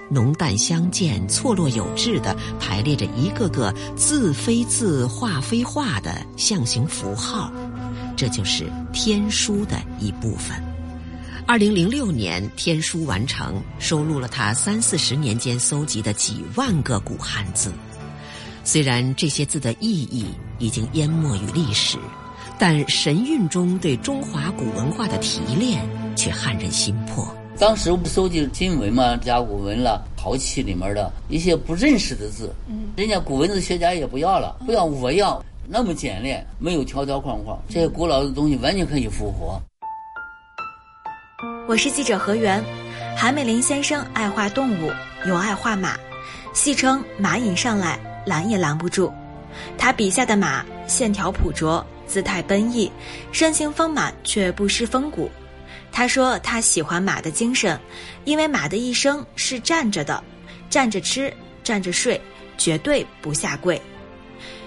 [0.07, 7.51] 浓淡相间、错落有致地排列着一个个字非字、画非画的象形符号，
[8.15, 10.55] 这就是天书的一部分。
[11.47, 17.73] 二零零六年，天书完成，收录了他三四十年间搜集的几万个古汉字。
[18.63, 20.27] 虽然这些字的意义
[20.59, 21.97] 已经淹没于历史。
[22.59, 25.81] 但神韵中对中华古文化的提炼
[26.15, 27.27] 却撼人心魄。
[27.59, 39.61] 当时我们搜集金文嘛，甲骨文了，陶器里面的一些不认识的字，嗯，人家古文字学家也不要了，不要我要，那么简练，没有条条框框，这些古老的东西完全可以复活。
[41.67, 42.63] 我是记者何源，
[43.15, 44.91] 韩美林先生爱画动物，
[45.27, 45.95] 又爱画马，
[46.53, 49.11] 戏称马瘾上来，拦也拦不住。
[49.77, 52.91] 他笔下的马线条朴拙，姿态奔逸，
[53.31, 55.29] 身形丰满却不失风骨。
[55.91, 57.79] 他说他喜欢马的精神，
[58.25, 60.23] 因为马的一生是站着的，
[60.69, 61.31] 站着吃，
[61.63, 62.19] 站着睡，
[62.57, 63.79] 绝对不下跪。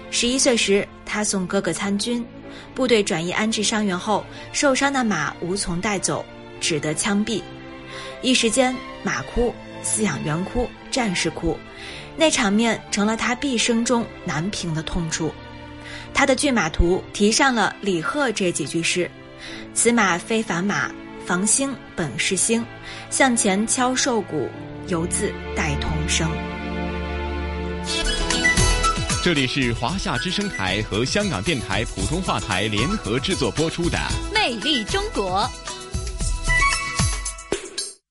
[0.09, 2.25] 十一岁时，他送哥哥参军，
[2.73, 6.23] 部队转移安置伤员后，受伤的马无从带走，
[6.61, 7.41] 只得枪毙。
[8.21, 8.73] 一时间，
[9.03, 11.57] 马哭、饲养员哭、战士哭，
[12.15, 15.29] 那场面成了他毕生中难平的痛处。
[16.13, 19.09] 他的骏马图题上了李贺这几句诗
[19.73, 20.91] ：“此马非凡马，
[21.25, 22.65] 房星本是星，
[23.09, 24.49] 向前敲瘦骨，
[24.87, 26.29] 犹自带铜声。”
[29.23, 33.97] 这里是华夏之声台和香港电台普通话台联合制作播出的
[34.33, 35.41] 《魅力中国》。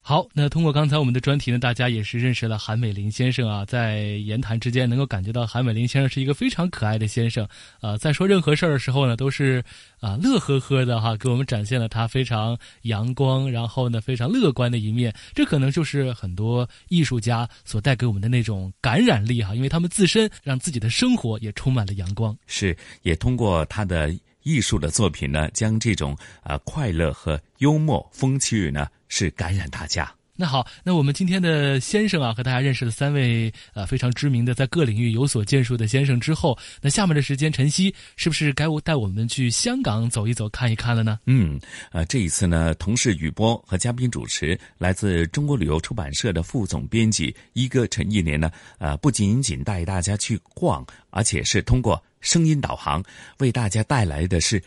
[0.09, 7.45] 好，那通过刚才我们的专题呢，大家也是认识了韩美林先生啊，在言谈之间能够感觉到韩美林先生是一个非常可爱的先生，
[7.81, 9.61] 呃，在说任何事儿的时候呢，都是
[9.99, 15.13] 啊乐呵呵的哈，给我们展现了他非常阳光，然后呢非常乐观的一面。
[15.35, 22.33] 这可能就是很多艺术家所带给我们的那种感染力哈，因为他们自身让自己的生活也充满了阳光。
[22.47, 24.17] 是，也通过他的
[24.47, 28.87] 艺术的作品呢，将这种呃快乐和幽默风趣呢。
[29.09, 30.13] 是感染大家。
[30.35, 41.21] 那好，那我们今天的先生啊，和大家认识了三位呃非常知名的在各领域有所建树的先生之后，那下面的时间，晨曦是不是该带我们去香港走一走、看一看了呢？
[41.27, 41.59] 嗯，
[41.93, 53.03] 呃，这一次呢，同事雨波和嘉宾主持来自中国旅游出版社的副总编辑一哥陈一年呢，呃，不仅仅带大家去逛，而且是通过声音导航
[53.39, 54.63] 为大家带来的是。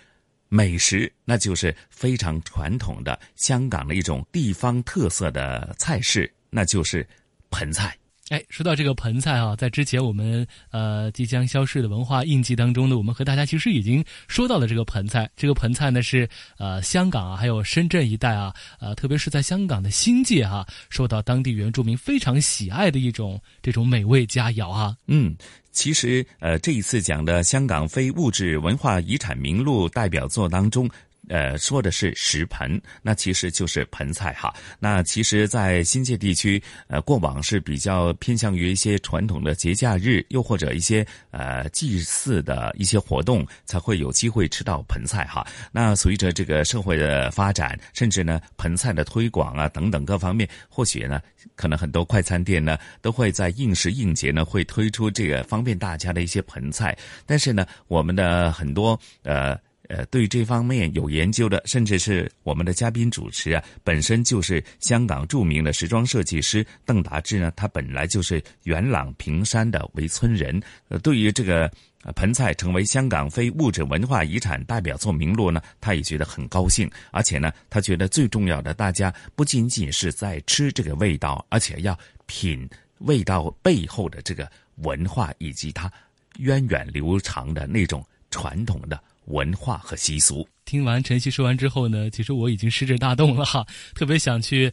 [0.51, 7.07] 美食，那就是非常传统的香港的一种地方特色的菜式，那就是
[7.51, 7.95] 盆菜。
[8.29, 15.27] 哎，说到这个盆菜啊，在之前我们呃即将消逝的文化印记当中呢，我们和大家其实已经说到了这个盆菜。
[15.35, 24.95] 这个盆菜呢是呃香港啊，还有深圳一带啊，呃特别是在香港的新界哈，受到当地原住民非常喜爱的一种这种美味佳肴啊。
[25.07, 25.35] 嗯，
[25.71, 30.89] 其实呃这一次讲的香港非物质文化遗产名录代表作当中。
[31.29, 34.53] 呃，说的是食盆，那其实就是盆菜哈。
[34.79, 45.45] 那其实，在新界地区，呃，过往是比较偏向于一些传统的节假日，又或者一些呃祭祀的一些活动，才会有机会吃到盆菜哈。
[45.71, 51.21] 那随着这个社会的发展，甚至呢，盆菜的推广啊等等各方面，或许呢，
[51.55, 56.97] 可能很多快餐店呢，都会在应时应节呢，会推出这个方便大家的一些盆菜。
[57.27, 59.55] 但是呢，我们的很多呃。
[59.89, 67.51] 呃，对这方面有研究的，甚至是我们的嘉宾主持啊，本身就是香港著名的时装设计师邓达志呢。
[67.55, 70.61] 他本来就是元朗平山的围村人。
[71.01, 71.71] 对于这个
[72.15, 76.87] 盆菜成为香港非物质文化遗产代表作名录呢，他也觉得很高兴。
[77.09, 82.69] 而且呢，他觉得最重要的，大家不仅仅是在吃这个味道，而且要品
[82.99, 85.91] 味道背后的这个文化以及它
[86.37, 89.01] 源远流长的那种传统的。
[89.29, 90.47] 文化和习俗。
[90.65, 93.65] 听完晨曦说完之后呢，其实我已经食指大动了哈，
[93.95, 94.71] 特别想去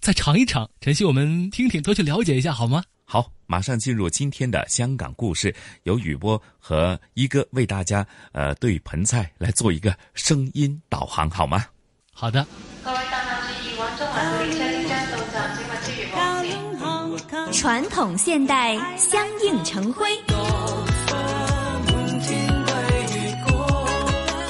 [0.00, 0.68] 再尝一尝。
[0.80, 2.82] 晨曦，我们听听，多去了解一下好吗？
[3.04, 5.54] 好，马上进入今天的香港故事，
[5.84, 11.64] 由雨波和一哥为大家呃对盆菜来做一个声音导航，好吗？
[12.12, 12.46] 好的。
[17.50, 20.06] 传统现代相映成辉。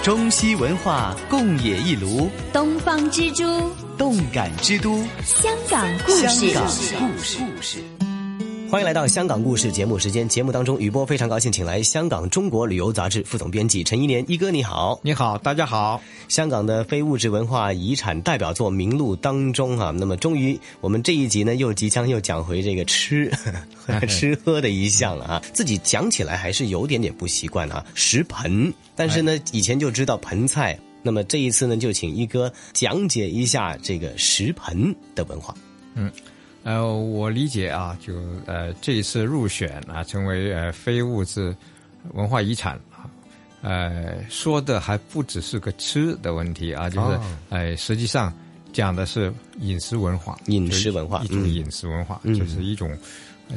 [0.09, 3.45] 中西文化共冶一炉，东方之珠，
[3.99, 6.49] 动感之都，香港故事。
[6.49, 7.98] 香港故事。
[8.71, 10.29] 欢迎来到香港故事节目时间。
[10.29, 16.03] 节目当中，雨波非常高兴，请来香港中国旅游杂志副总编辑陈一年一哥，你好，你好，大家好。
[16.29, 23.33] 香港的非物质文化遗产代表作名录当中啊，那么终于我们这一集呢，又即将又讲回这个吃
[24.07, 25.43] 吃喝的一项了啊。
[25.55, 28.71] 自己讲起来还是有点点不习惯啊，食盆。
[28.95, 35.55] 但是呢，以前就知道盆菜，那么这一次呢，就请一哥讲解一下这个食盆的文化。
[35.95, 36.13] 嗯。
[36.69, 38.13] 呃，我理解啊，就
[38.45, 41.57] 呃这一次入选啊，成为呃非物质
[42.13, 43.09] 文化遗产啊，
[43.63, 48.31] 呃说的还不只是个吃的问题啊，就是哎实际上
[48.71, 52.95] 讲的是饮食文化，饮食文化一种饮食文化，就是一种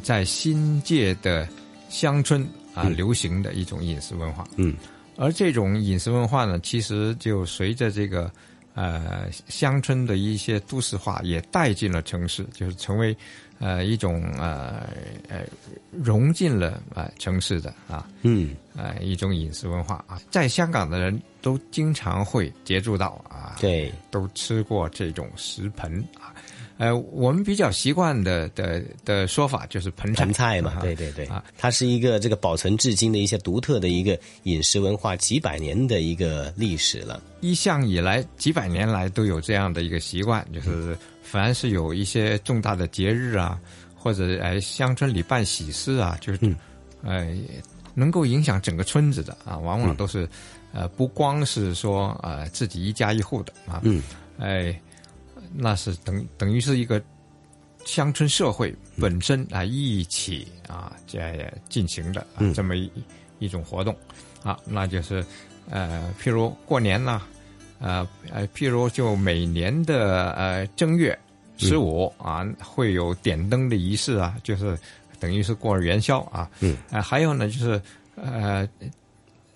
[0.02, 1.46] 在新界的
[1.90, 4.48] 乡村啊流行的一种饮食文化。
[4.56, 4.74] 嗯，
[5.18, 8.32] 而这种饮食文化呢，其实就随着这个
[8.74, 13.16] 呃乡村的一些都市化，也带进了城市，就是成为
[13.60, 14.88] 呃一种呃
[15.30, 15.46] 呃
[15.92, 26.34] 融进了啊、呃、城市的啊嗯呃一种饮食文化啊，在香港的人都经常会接触到啊，对，都吃过这种食盆啊。
[26.82, 30.82] 呃，我们比较习惯的的的说法就是盆菜，盆菜嘛，啊。
[30.82, 31.28] 对对对。
[31.28, 37.22] 啊，它是一个这个保存至今的一些独特的一个饮食文化，几百年的一个历史了。
[37.42, 43.60] 一向以来几百年来都有这样的一个习惯，就是凡是有一些重大的节日啊，
[43.96, 46.56] 或者哎乡村里办喜事啊，就是、嗯。
[47.04, 47.32] 呃
[47.94, 50.28] 能够影响整个村子的啊，往往都是、
[50.72, 54.02] 呃不光是说呃自己一家一户的啊，嗯，
[54.40, 54.74] 哎，
[55.54, 57.02] 那是等等于是一个
[57.86, 62.92] 乡村社会本身啊一起啊在进行的这么一
[63.40, 63.96] 一种活动
[64.44, 65.26] 啊，那就是
[65.70, 67.22] 呃譬如过年呐、
[67.80, 71.18] 呃呃譬如就每年的呃正月
[71.58, 74.78] 十五啊会有点灯的仪式啊，就是
[75.20, 77.82] 等于是过元宵啊，嗯，呃还有呢就是
[78.16, 78.68] 呃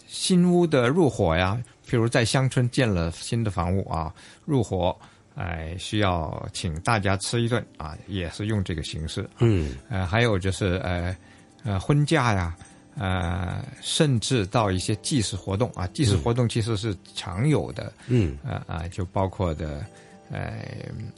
[0.07, 4.13] 新屋的入伙呀，譬如在乡村建了新的房屋啊，
[4.45, 4.95] 入伙，
[5.35, 9.29] 哎、需要请大家吃一顿啊，也是用这个形式。
[9.39, 11.15] 嗯，呃，还有就是呃
[11.63, 12.55] 呃婚嫁呀，
[12.97, 17.91] 呃，甚至到一些祭祀活动啊，祭祀活动其实是常有的。
[18.07, 19.85] 嗯，呃啊，就包括的
[20.31, 20.63] 呃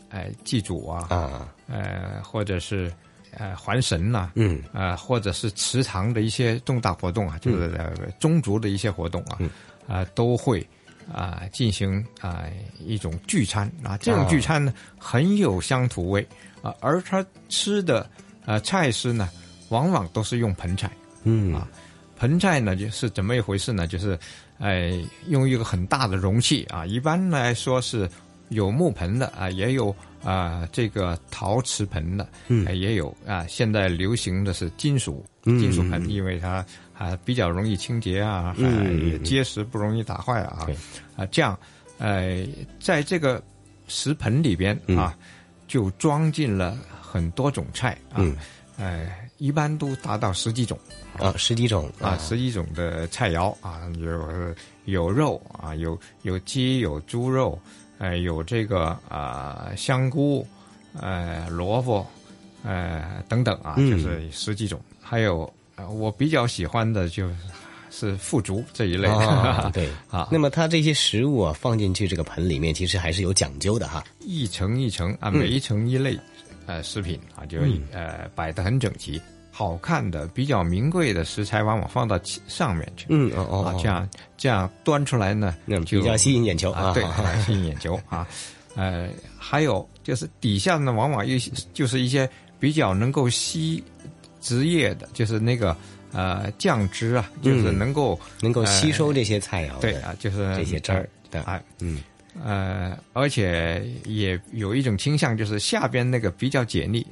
[0.10, 2.92] 呃祭祖啊啊，呃或者是。
[3.38, 9.50] 呃，还神呐、嗯，呃，或者是祠堂的一些重大活动啊，就是呃宗族的一些活动啊，嗯
[9.86, 10.66] 啊、都会
[11.14, 12.44] 啊、进行啊、
[12.80, 16.28] 一种聚餐啊，这种聚餐呢、很有乡土味
[16.62, 18.10] 啊，而他吃的
[18.46, 19.30] 呃菜式呢，
[19.70, 20.92] 往往都是用盆菜，
[21.24, 21.54] 嗯。
[21.54, 21.68] 啊，
[22.18, 23.86] 盆菜呢就是怎么一回事呢？
[23.88, 24.18] 就是
[24.60, 24.92] 哎、
[25.28, 28.10] 用一个很大的容器啊，一般来说是
[28.50, 32.66] 有木盆的啊，也有啊、这个陶瓷盆的，嗯。
[32.66, 36.10] 呃也有啊，现在流行的是金属嗯金属盆，嗯。
[36.10, 36.66] 因为它
[36.98, 40.76] 啊比较容易清洁啊，嗯呃嗯也结实不容易打坏啊对，
[41.16, 41.58] 啊这样
[41.98, 42.46] 呃
[42.80, 43.42] 在这个
[43.88, 44.98] 食盆里边嗯。
[44.98, 45.16] 啊，
[45.68, 48.36] 就装进了很多种菜啊，嗯。
[48.78, 50.78] 呃一般都达到十几种。
[51.18, 57.60] 啊，十几种啊，十几种的菜肴啊，有有肉啊，有有鸡，有猪肉，
[57.98, 60.48] 呃，有这个啊、香菇，
[61.00, 62.06] 呃，萝卜，
[62.64, 63.92] 呃等等啊，嗯。
[63.92, 64.80] 就是十几种。
[65.02, 67.30] 还有呃，我比较喜欢的就
[67.90, 74.04] 是腐竹这一类的，啊， 对啊，那么它这些食物啊放进去这个盆里面，其实还是有讲究的哈。
[74.20, 76.20] 一层一层啊，嗯每一层一类
[76.66, 79.22] 呃食品啊，就、嗯呃摆得很整齐。
[79.50, 83.08] 好看的、比较名贵的食材，往往放到上面去。
[83.10, 84.08] 嗯哦哦这样
[84.38, 88.28] 这样端出来呢，那就比较吸引眼球啊，啊对， 啊吸引眼球啊。
[88.76, 93.84] 呃，还有就是底下呢，往往一些就是一些比较能够吸
[94.42, 95.76] 汁液的，就是那个
[96.12, 102.02] 呃酱汁啊，就是能够、嗯能够吸收这些菜肴的对啊，就是这些汁儿的啊，嗯。
[102.46, 107.04] 呃，而且也有一种倾向，就是下边那个比较解腻，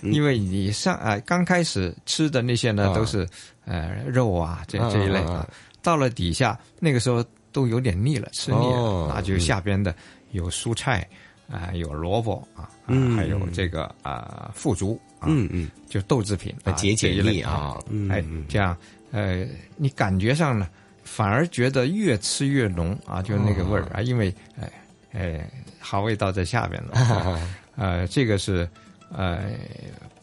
[0.00, 2.94] 因为你上啊、刚开始吃的那些呢、啊。
[2.94, 3.28] 都是
[3.66, 5.48] 呃肉啊这啊这一类啊啊。
[5.82, 9.94] 到了底下那个时候都有点腻了，吃腻了，哦那就下边的
[10.30, 11.06] 有蔬菜
[11.50, 12.70] 啊、有萝卜啊，
[13.14, 17.76] 还有这个啊腐竹啊，嗯嗯，就豆制品啊，解解腻啊。
[17.88, 18.76] 嗯哎嗯，这样
[19.12, 19.46] 呃，
[19.76, 20.68] 你感觉上呢，
[21.04, 24.70] 反而觉得越吃越浓啊，就那个味儿啊，因为哎
[25.12, 27.40] 哎，好味道在下边了，
[27.76, 28.68] 呃，这个是
[29.14, 29.52] 呃，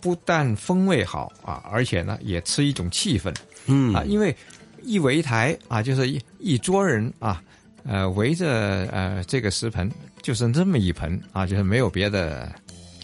[0.01, 3.33] 不但风味好啊，而且呢，也吃一种气氛，
[3.65, 3.93] 嗯。
[3.95, 4.35] 啊，因为
[4.83, 7.41] 一围台啊，就是一一桌人啊，
[7.85, 9.89] 呃，围着呃这个食盆，
[10.21, 12.53] 就是这么一盆啊，就是没有别的，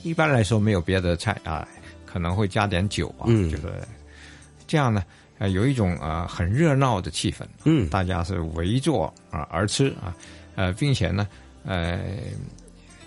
[0.03, 1.65] 一般来说没有别的菜啊，
[2.11, 3.49] 可能会加点酒啊，嗯。
[3.49, 3.71] 就是
[4.65, 5.03] 这样呢，
[5.37, 10.15] 呃，有一种呃很热闹的气氛，嗯，大家是围坐啊而吃啊，
[10.55, 11.27] 呃，并且呢，
[11.63, 11.99] 呃，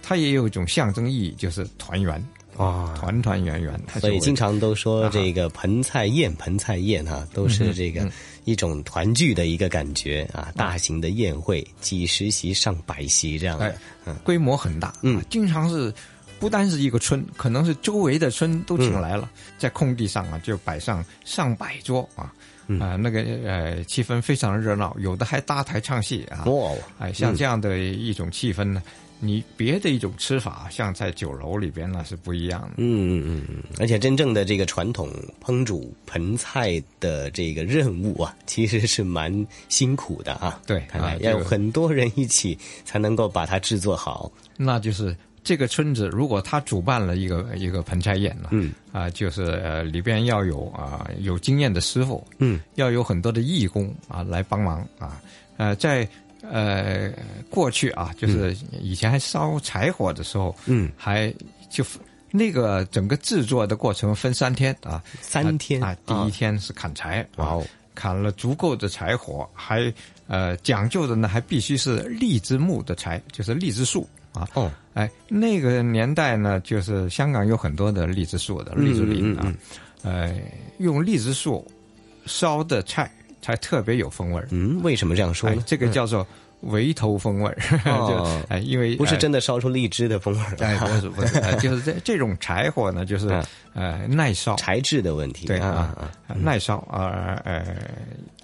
[0.02, 2.14] 它也有一种象征意义，就是团圆
[2.56, 5.10] 啊，团团圆圆，所以经常都说啊。
[5.12, 8.12] 这个盆菜宴，盆菜宴哈，都是这个嗯。
[8.44, 13.72] 一种团聚的一个感觉啊，大型的宴会，几十席上百席这样的
[14.04, 15.94] 哎，规模很大，嗯，经常是
[16.42, 22.34] 不单是一个村，可能是周围的村都请来了，在空地上啊就摆上上百桌啊。
[22.80, 26.44] 啊、那个呃，气氛非常热闹，有的还搭台唱戏啊。
[26.46, 28.82] 哇，哎，像嗯这样的一种气氛呢，
[29.20, 32.74] 你别的一种吃法，像在酒楼里边那是不一样的。
[32.78, 35.10] 嗯嗯嗯嗯，而且真正的这个传统
[35.44, 40.58] 烹煮盆菜的这个任务啊， 其实是蛮辛苦的啊。
[40.66, 44.32] 对，看来要有很多人一起才能够把它制作好。
[44.56, 45.14] 那就是
[45.44, 48.72] 这个村子，如果他主办了一个一个盆菜宴呢，嗯。
[48.92, 55.20] 啊，就是呃里边要有啊有经验的师傅，嗯，要有很多的义工啊来帮忙啊，
[55.56, 56.08] 呃在。
[56.50, 57.08] 呃，
[57.48, 61.32] 过去啊，就是以前还烧柴火的时候，嗯，还
[61.70, 61.84] 就
[62.32, 67.64] 那个整个制作的过程分三天啊，三天啊，第一天是砍柴，哇哦，
[67.94, 69.94] 砍了足够的柴火，还
[70.26, 79.52] 呃讲究的呢，还必须是荔枝木的柴，就是荔枝树啊，哦，哎，那个年代呢，就是香港有很多的荔枝树的荔枝林啊，
[80.02, 80.34] 呃，
[80.78, 81.66] 用荔枝树
[82.26, 83.10] 烧的菜。
[83.44, 84.46] 才特别有风味儿。
[84.52, 85.50] 嗯，为什么这样说？
[85.50, 85.60] 呢？
[85.66, 86.24] 这个叫做
[86.60, 87.50] 围头风味
[87.86, 88.06] 哦、
[88.46, 93.28] 就哎，因为不是真的烧出荔枝的风味哎，不是不是，就是这这种柴火呢，就是
[93.74, 95.92] 呃耐烧，材质的问题，对啊，
[96.36, 97.64] 耐烧啊呃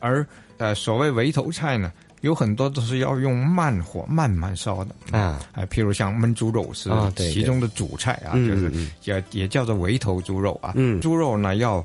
[0.01, 0.27] 而
[0.57, 4.95] 呃所谓围头菜呢，有很多都是要用慢火慢慢烧的。
[5.19, 8.73] 啊，哎，譬如像焖猪肉是其中的主菜啊，就是
[9.05, 11.85] 也也叫做围头猪肉啊，嗯，猪肉呢要。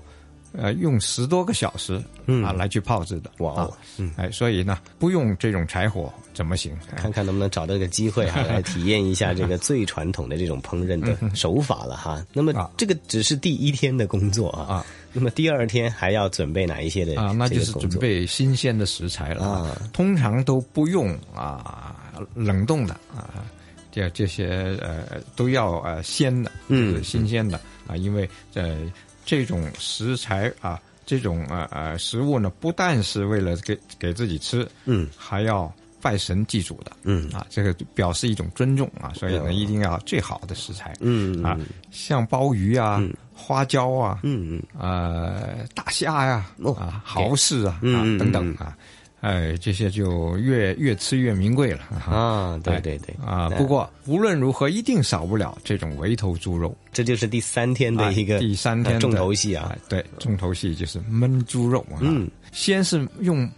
[0.55, 1.95] 呃，用十多个小时
[2.45, 3.73] 啊来去泡制的，哇哦，
[4.17, 6.71] 哎，所以呢，不用这种柴火怎么行？
[6.95, 12.23] 看看能不能找到一个机会哈， 来体验一下这个最传统的这种烹饪的手法了哈。
[12.33, 17.31] 那么这个只是第一天的工作啊，那么第二天还要准备哪一些的啊？
[17.31, 21.95] 那就是准备新鲜的食材了啊，通常都不用啊
[22.33, 23.45] 冷冻的啊，
[23.91, 28.77] 这这些呃都要呃鲜的，嗯，新鲜的啊，因为呃。
[29.25, 41.57] 这种食材啊，这种呃呃食物呢，不但是为了给给自己吃，嗯，还要拜神祭祖的，嗯啊，这个表示一种尊重啊，所以呢，一定要最好的食材，嗯啊，
[41.89, 43.01] 像鲍鱼啊、
[43.33, 46.45] 花椒啊，嗯嗯，呃，大虾呀，
[46.77, 48.77] 啊，蚝豉啊，嗯啊等等啊。
[49.21, 52.59] 哎，这些就越越吃越名贵了啊！
[52.61, 53.47] 对对对啊！
[53.51, 56.75] 不过无论如何，一定少不了这种围头猪肉。
[56.91, 59.73] 这就是第三天的一个第三天重头戏啊！
[59.87, 61.99] 对，重头戏就是焖猪肉啊！
[62.01, 63.49] 嗯，先是用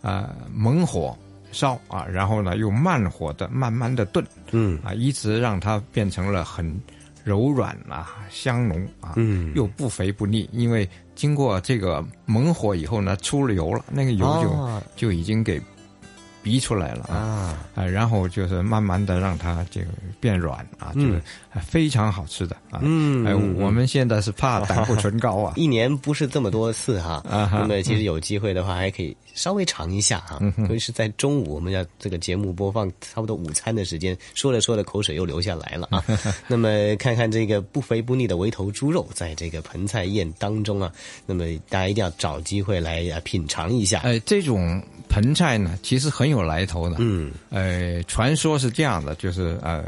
[0.00, 1.16] 啊猛火
[1.52, 6.74] 烧啊，然后呢用慢火的慢慢的炖，嗯啊，一直让它变成了很
[7.22, 10.88] 柔软啊、香浓啊，嗯，又不肥不腻，因为。
[11.14, 15.60] 经过这个猛火以后呢，出了油了，那个油就、哦、就已经给
[16.42, 19.86] 逼出来了啊啊，然后就是慢慢的让它这个
[20.20, 21.22] 变软啊，就是
[21.64, 22.80] 非常好吃的啊。
[22.82, 27.22] 嗯，哎，我们现在是怕胆固醇高啊，一 年不是这么多次哈。
[27.28, 30.38] 啊，那么其实有机会的话，还可以稍微尝一下啊。
[30.40, 36.04] 嗯、尤其是在中午，我们要这个节目播放差不多午餐的时间，说着说着口水又流下来了啊。
[36.48, 40.92] 那么看看这个不肥不腻的围头猪肉，在这个盆菜宴当中啊，
[41.26, 44.00] 那么大家一定要找机会来品尝一下。
[44.00, 46.94] 哎，这种盆菜呢，其实很有来头的。
[47.00, 49.84] 嗯，呃，传说是这样的，就是呃，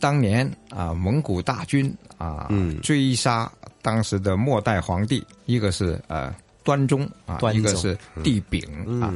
[0.00, 3.52] 当年啊，蒙古大军啊，嗯，追杀
[3.82, 8.64] 当时的末代皇帝，一个是呃端宗啊，一个是帝昺
[9.02, 9.12] 啊，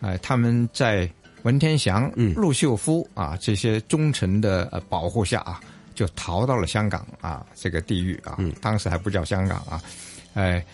[0.00, 1.10] 哎、呃，他们在
[1.42, 5.60] 文天祥、嗯、陆秀夫啊这些忠臣的呃保护下啊，
[5.96, 9.82] 就逃到了香港啊这个地域啊，嗯、当时还不叫香港啊，
[10.34, 10.64] 哎。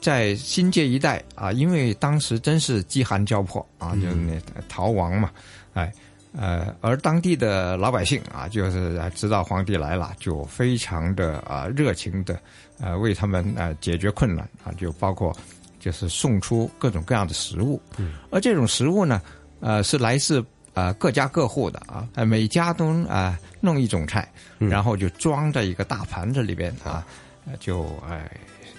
[0.00, 5.30] 在新界一带啊，因为当时真是饥寒交迫啊，就是那逃亡嘛，
[5.74, 5.92] 哎，
[6.32, 12.40] 呃，而当地的老百姓啊，就是知道皇帝来了，就非常的啊热情的
[12.78, 15.36] 呃为他们呃解决困难啊，就包括
[15.78, 19.20] 就是送出各种各样的食物，嗯，而这种食物呢，
[19.60, 20.42] 呃是来自
[20.72, 24.26] 呃各家各户的啊，每家都啊弄一种菜，
[24.58, 27.04] 然后就装在一个大盘子里边啊，
[27.58, 28.30] 就哎。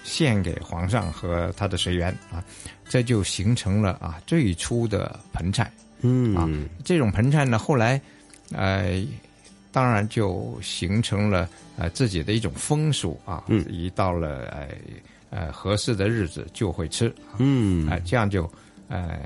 [0.02, 2.42] 献给皇上和他的随员啊，
[2.88, 5.70] 这就形成了啊最初的盆菜。
[6.00, 6.48] 嗯啊，
[6.84, 8.00] 这种盆菜呢，后来
[8.50, 9.04] 呃，
[9.70, 13.44] 当然就形成了呃自己的一种风俗啊。
[13.48, 14.68] 嗯，一到了呃
[15.30, 17.14] 呃合适的日子就会吃。
[17.38, 18.50] 嗯，啊、呃，这样就
[18.88, 19.20] 呃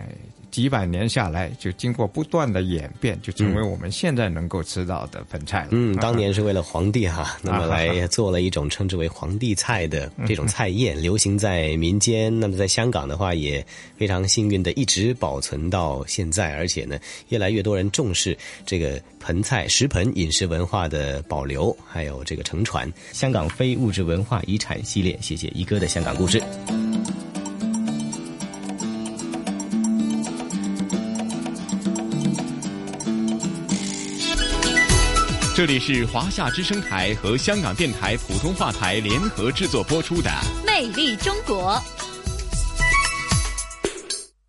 [0.56, 5.68] 几百年下来，就经过不断的演变，就成为我们现在能够吃到的盆菜了。
[5.72, 12.40] 嗯，当年是为了皇帝哈，那么来做了一种称之为皇帝菜的这种菜宴，流行在民间。
[12.40, 13.62] 那么在香港的话，也
[13.98, 16.98] 非常幸运的一直保存到现在，而且呢，
[17.28, 18.34] 越来越多人重视
[18.64, 22.90] 这个盆菜食盆饮食文化的保留，还有这个承传。
[23.12, 26.42] 香港非物质文化遗产系列，谢谢一哥的香港故事。
[35.56, 40.28] 这里是华夏之声台和香港电台普通话台联合制作播出的
[40.66, 41.82] 《魅力中国》。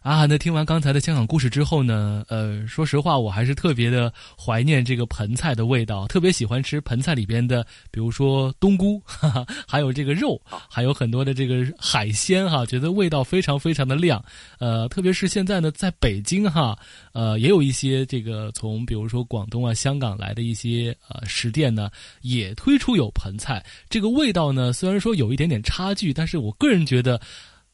[0.07, 14.23] 啊，那听完刚才的香港故事之后呢，呃，说实话，我还是特别的怀念这个盆菜的味道，特别喜欢吃盆菜里边的，比如说冬菇，哈哈，还有这个肉，还有很多的这个海鲜哈，觉得味道非常非常的亮。
[14.59, 16.79] 呃，特别是现在呢，在北京哈，
[17.11, 21.89] 呃，也有一些这个从比如说广东啊、香港来的一些呃食店呢，
[22.21, 27.19] 也推出有盆菜，这个味道呢，虽然说有一点点差距，但是我个人觉得。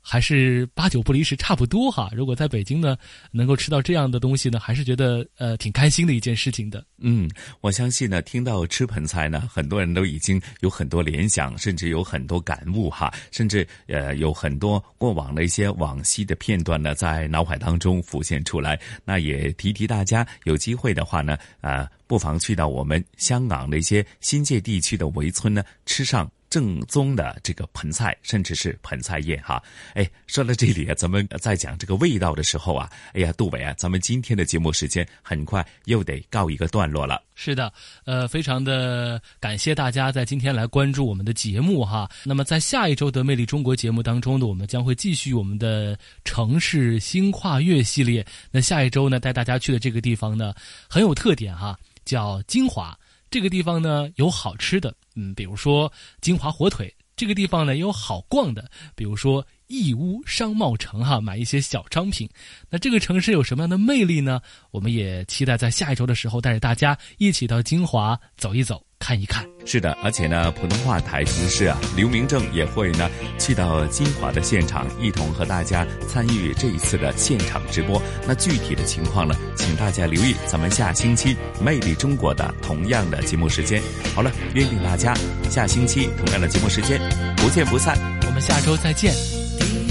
[0.05, 2.09] 还是八九不离十，差不多哈。
[2.13, 2.97] 如果在北京呢，
[3.31, 6.85] 能够吃到这样的东西呢，还是觉得呃挺开心的一件事情的。
[6.97, 7.29] 嗯，
[7.61, 18.77] 我相信呢，听到吃盆菜呢，很多人都已经有很多联想，甚至有很多感悟哈，甚至呃有很多过往的一些往昔的片段呢，在脑海当中浮现出来。
[19.05, 26.29] 那也提提大家，有机会的话呢，啊，不妨去到我们香港的一些新界地区的围村呢，吃上。
[26.53, 29.59] 正宗的这个盆菜，甚至是盆菜宴哈。
[29.95, 37.19] 哎，说到这里啊，咱们在讲这个味道的时候啊，哎呀，杜伟啊，咱们今天的节目时间很快又得告一个段落了。
[37.33, 37.73] 是的，
[38.05, 42.07] 呃，非常的感谢大家在今天来关注我们的节目哈。
[42.23, 48.23] 那么在下一周的《魅力中国》节目当中呢，我们将会继续我们的城市新跨越系列。
[48.51, 50.53] 那下一周呢，带大家去的这个地方呢，
[50.87, 51.75] 很有特点哈，
[52.05, 52.95] 叫金华。
[53.33, 54.93] 这个地方呢，有好吃的。
[55.15, 62.29] 嗯，比如说金华火腿这个地方呢，有好逛的，比如说义乌商贸城哈，买一些小商品。
[62.69, 64.39] 那这个城市有什么样的魅力呢？
[64.69, 68.85] 我们也期待在下一周的时候，带着大家一起到金华走一走。
[69.03, 78.01] 看一看，是的，而且呢，普通话台同事啊，刘明正也会呢去到金华的现场，一同和大家参与这一次的现场直播。
[78.25, 83.83] 那具体的情况呢，请大家留意咱们下星期《魅力中国》的同样的节目时间。
[84.15, 85.13] 好了，约定大家
[85.49, 86.97] 下星期同样的节目时间，
[87.35, 87.97] 不见不散。
[88.25, 89.13] 我们下周再见。